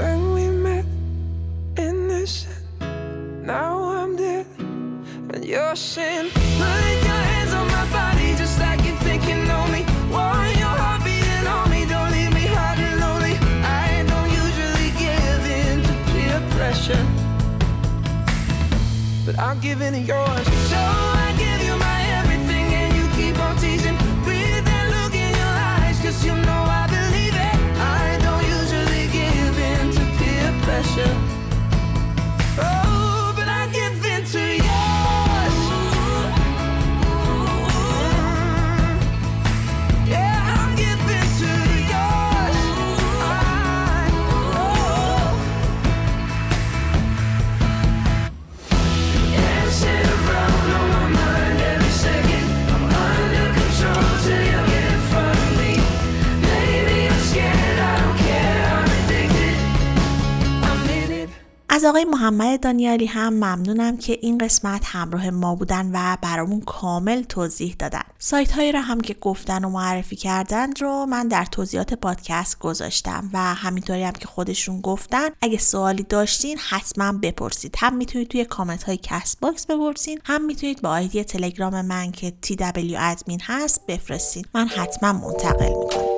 I'll 19.39 19.55
give 19.57 19.83
in 19.83 19.93
to 19.93 20.01
yours. 20.01 20.66
از 61.77 61.85
آقای 61.85 62.05
محمد 62.05 62.61
دانیالی 62.61 63.07
هم 63.07 63.33
ممنونم 63.35 63.97
که 63.97 64.19
این 64.23 64.39
قسمت 64.39 64.83
همراه 64.85 65.31
ما 65.31 65.55
بودن 65.55 65.91
و 65.93 66.17
برامون 66.23 66.61
کامل 66.61 67.23
توضیح 67.23 67.77
دادن. 67.79 68.03
سایت 68.19 68.53
هایی 68.53 68.73
را 68.73 68.81
هم 68.81 69.01
که 69.01 69.15
گفتن 69.15 69.65
و 69.65 69.69
معرفی 69.69 70.17
کردن 70.17 70.73
رو 70.81 71.07
من 71.07 71.29
در 71.29 71.45
توضیحات 71.45 71.95
پادکست 71.95 72.59
گذاشتم 72.59 73.31
و 73.33 73.39
همینطوری 73.55 74.03
هم 74.03 74.13
که 74.13 74.27
خودشون 74.27 74.81
گفتن 74.81 75.29
اگه 75.43 75.59
سوالی 75.59 76.03
داشتین 76.03 76.59
حتما 76.59 77.13
بپرسید. 77.13 77.75
هم 77.79 77.97
می‌تونید 77.97 78.29
توی 78.29 78.45
کامنت 78.45 78.83
های 78.83 78.99
Castbox 79.03 79.67
بپرسین 79.67 80.19
هم 80.25 80.45
می‌تونید 80.45 80.83
با 80.83 80.89
آیدی 80.89 81.25
تلگرام 81.25 81.87
من 81.87 82.13
که 82.13 82.33
TW 82.47 82.95
admin 82.99 83.41
هست 83.43 83.87
بفرستین. 83.87 84.45
من 84.55 84.69
حتما 84.69 85.13
منتقل 85.13 85.69
می‌کنم. 85.69 86.16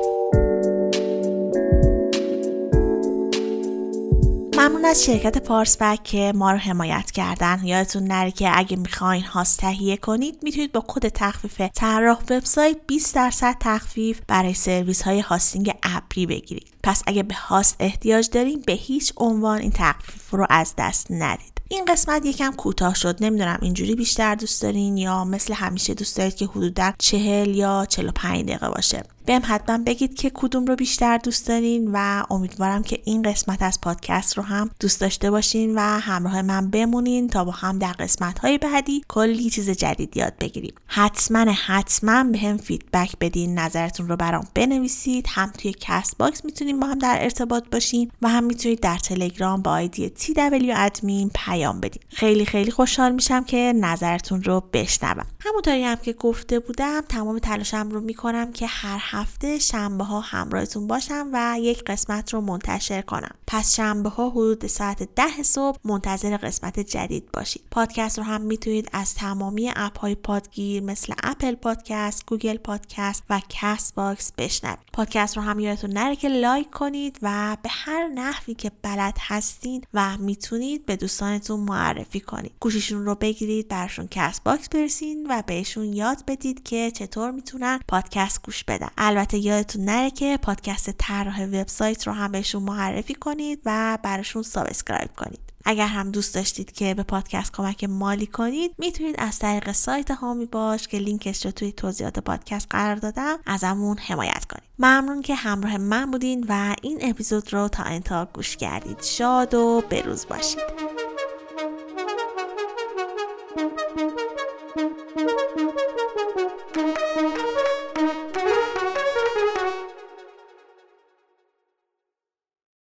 ممنون 4.69 4.85
از 4.85 5.05
شرکت 5.05 5.39
پارس‌پک 5.39 6.03
که 6.05 6.33
ما 6.35 6.53
رو 6.53 6.59
حمایت 6.59 7.11
کردن. 7.11 7.61
یادتون 7.65 8.05
نره 8.05 8.31
که 8.31 8.51
اگه 8.55 8.77
می‌خواین 8.77 9.25
هاست 9.25 9.61
تهیه 9.61 9.97
کنید 9.97 10.39
می‌تونید 10.43 10.73
با 10.73 10.85
کد 10.89 11.09
تخفیف 11.09 11.61
طراح 11.75 12.19
وبسایت 12.31 12.77
20 12.87 13.15
درصد 13.15 13.57
تخفیف 13.61 14.21
برای 14.27 14.55
سرویس 14.55 15.03
های 15.03 15.21
hosting 15.21 15.75
ابری 15.83 16.27
بگیرید. 16.27 16.67
پس 16.83 17.03
اگه 17.07 17.23
به 17.23 17.35
هاست 17.35 17.77
احتیاج 17.81 18.29
دارین 18.31 18.63
به 18.67 18.73
هیچ 18.73 19.13
عنوان 19.17 19.59
این 19.59 19.73
تخفیف 19.75 20.31
رو 20.31 20.47
از 20.51 20.75
دست 20.79 21.07
ندید. 21.11 21.53
این 21.69 21.85
قسمت 21.85 22.27
یکم 22.27 22.53
کوتاه 22.53 22.95
شد. 22.95 23.17
نمی‌دونم 23.21 23.59
اینجوری 23.63 23.95
بیشتر 23.95 24.35
دوست 24.35 24.63
دارین 24.63 24.97
یا 24.97 25.25
مثل 25.25 25.55
همیشه 25.55 25.95
دوست 25.95 26.17
دارید 26.17 26.35
که 26.35 26.47
حدودا 26.47 26.93
40 26.99 27.57
یا 27.57 27.87
45 27.89 28.45
دقیقه 28.45 28.69
باشه. 28.69 29.03
بهم 29.29 29.43
حتما 29.45 29.79
بگید 29.87 30.15
که 30.15 30.31
کدوم 30.35 30.65
رو 30.65 30.77
بیشتر 30.77 31.19
دوست 31.19 31.49
دارین 31.49 31.91
و 31.93 32.23
امیدوارم 32.31 32.83
که 32.83 32.99
این 33.05 33.23
قسمت 33.23 33.63
از 33.63 33.81
پادکست 33.81 34.37
رو 34.37 34.43
هم 34.43 34.71
دوست 34.81 35.01
داشته 35.01 35.31
باشین 35.31 35.75
و 35.75 35.81
همراه 35.81 36.43
من 36.43 36.71
بمونین 36.71 37.29
تا 37.29 37.45
با 37.45 37.51
هم 37.51 37.79
در 37.79 37.93
قسمت 37.93 38.39
های 38.39 38.59
بعدی 38.59 39.05
کلی 39.09 39.51
چیز 39.51 39.71
جدید 39.71 40.17
یاد 40.17 40.33
بگیریم. 40.41 40.75
حتما 40.87 41.39
حتما 41.67 42.25
بهم 42.25 42.57
feedback 42.57 43.13
بدین 43.21 43.59
نظرتون 43.59 44.09
رو 44.09 44.17
برام 44.17 44.45
بنویسید. 44.55 45.27
هم 45.29 45.53
توی 45.59 45.75
Castbox 45.81 46.45
می‌تونیم 46.45 46.81
با 46.81 46.87
هم 46.87 46.99
در 46.99 47.19
ارتباط 47.21 47.65
باشیم 47.73 48.11
و 48.23 48.29
هم 48.29 48.45
می‌تونید 48.45 48.81
در 48.81 48.99
تلگرام 48.99 49.63
با 49.63 49.71
آیدی 49.71 50.13
TW 50.19 50.73
admin 50.77 51.31
پیام 51.35 51.81
بدین. 51.81 52.03
خیلی 52.09 52.45
خیلی 52.45 52.71
خوشحال 52.71 53.13
میشم 53.13 53.45
که 53.45 53.73
نظرتون 53.77 54.43
رو 54.43 54.65
بشنوم. 54.73 55.27
همونطوری 55.41 55.85
هم 55.85 55.97
که 55.97 56.13
گفته 56.13 56.59
بودم 56.59 57.01
تمام 57.09 57.39
تلاشم 57.39 57.89
رو 57.91 58.01
می‌کنم 58.01 58.53
که 58.53 58.67
هر 58.67 58.99
هفته 59.19 59.59
شنبه 59.59 60.05
ها 60.05 60.21
همراهتون 60.21 60.87
باشم 60.87 61.31
و 61.33 61.57
یک 61.61 61.85
قسمت 61.85 62.35
رو 62.35 62.41
منتشر 62.41 63.03
کنم. 63.03 63.35
پس 63.47 63.75
شنبه 63.75 64.09
ها 64.09 64.31
حدود 64.31 64.67
ساعت 64.67 65.15
ده 65.15 65.43
صبح 65.43 65.79
منتظر 65.85 66.37
قسمت 66.37 66.81
جدید 66.81 67.33
باشید. 67.33 67.63
پادکست 67.71 68.19
رو 68.19 68.25
هم 68.25 68.41
می‌تونید 68.41 68.89
از 68.93 69.15
تمامی 69.15 69.73
اپ 69.77 69.99
های 69.99 70.15
پادگیر 70.15 70.83
مثل 70.83 71.15
Apple 71.23 71.55
Podcast 71.55 72.27
Google 72.27 72.57
Podcast 72.57 73.23
و 73.31 73.41
Castbox 73.49 74.33
بشنوید. 74.39 74.79
پادکست 74.93 75.37
رو 75.37 75.43
هم 75.43 75.61
یادتون 75.61 75.91
نره 75.91 76.17
که 76.17 76.29
لایک 76.29 76.71
کنید 76.71 77.19
و 77.23 77.57
به 77.63 77.69
هر 77.73 78.09
نحوی 78.09 78.55
که 78.55 78.71
بلد 78.83 79.17
هستین 79.21 79.85
و 79.95 80.17
می‌تونید 80.17 80.87
به 80.87 80.97
دوستانتون 80.97 81.61
معرفی 81.61 82.21
کنید. 82.21 82.53
گوشیشون 82.61 83.05
رو 83.05 83.15
بگیرید 83.15 83.69
براشون 83.69 84.09
Castbox 84.11 84.69
بریزین 84.69 85.27
و 85.31 85.43
بهشون 85.47 85.93
یاد 85.93 86.25
بدید 86.27 86.63
که 86.63 86.91
چطور 86.91 87.31
می‌تونن 87.31 87.81
پادکست 87.89 88.43
گوش 88.43 88.65
بدن. 88.65 88.89
البته 89.09 89.39
یادتون 89.39 89.85
نره 89.85 90.11
که 90.11 90.39
پادکست 90.43 90.91
طراح 90.91 91.45
وبسایت 91.45 92.07
رو 92.07 92.13
هم 92.13 92.33
بهشون 92.33 92.63
معرفی 92.63 93.15
کنید 93.15 93.61
و 93.65 93.99
براشون 94.03 94.43
subscribe 94.43 95.11
کنید. 95.17 95.41
اگر 95.65 95.87
هم 95.87 96.11
دوست 96.11 96.35
داشتید 96.35 96.73
که 96.73 96.95
به 96.95 97.03
پادکست 97.03 97.53
کمک 97.53 97.85
مالی 97.85 98.27
کنید 98.27 98.75
می‌تونید 98.79 99.15
از 99.19 99.39
طریق 99.39 99.73
سایت 99.73 100.11
حامی 100.11 100.47
باش 100.47 100.89
که 100.89 100.99
لینکش 100.99 101.45
رو 101.45 101.51
توی 101.53 101.73
توضیحات 101.73 102.19
پادکست 102.19 102.67
قرار 102.71 102.97
دادم 102.97 103.39
ازمون 103.47 103.99
حمایت 103.99 104.45
کنید. 104.45 104.69
ممنون 104.79 105.23
که 105.23 105.35
همراه 105.35 105.77
من 105.77 106.11
بودین 106.11 106.47
و 106.49 106.75
این 106.83 106.99
اپیزود 107.03 107.53
رو 107.53 107.69
تا 107.69 107.83
انتها 107.83 108.29
گوش 108.35 108.57
کردید. 108.57 109.03
شاد 109.03 109.55
و 109.55 109.83
بروز 109.91 110.27
باشید. 110.27 110.89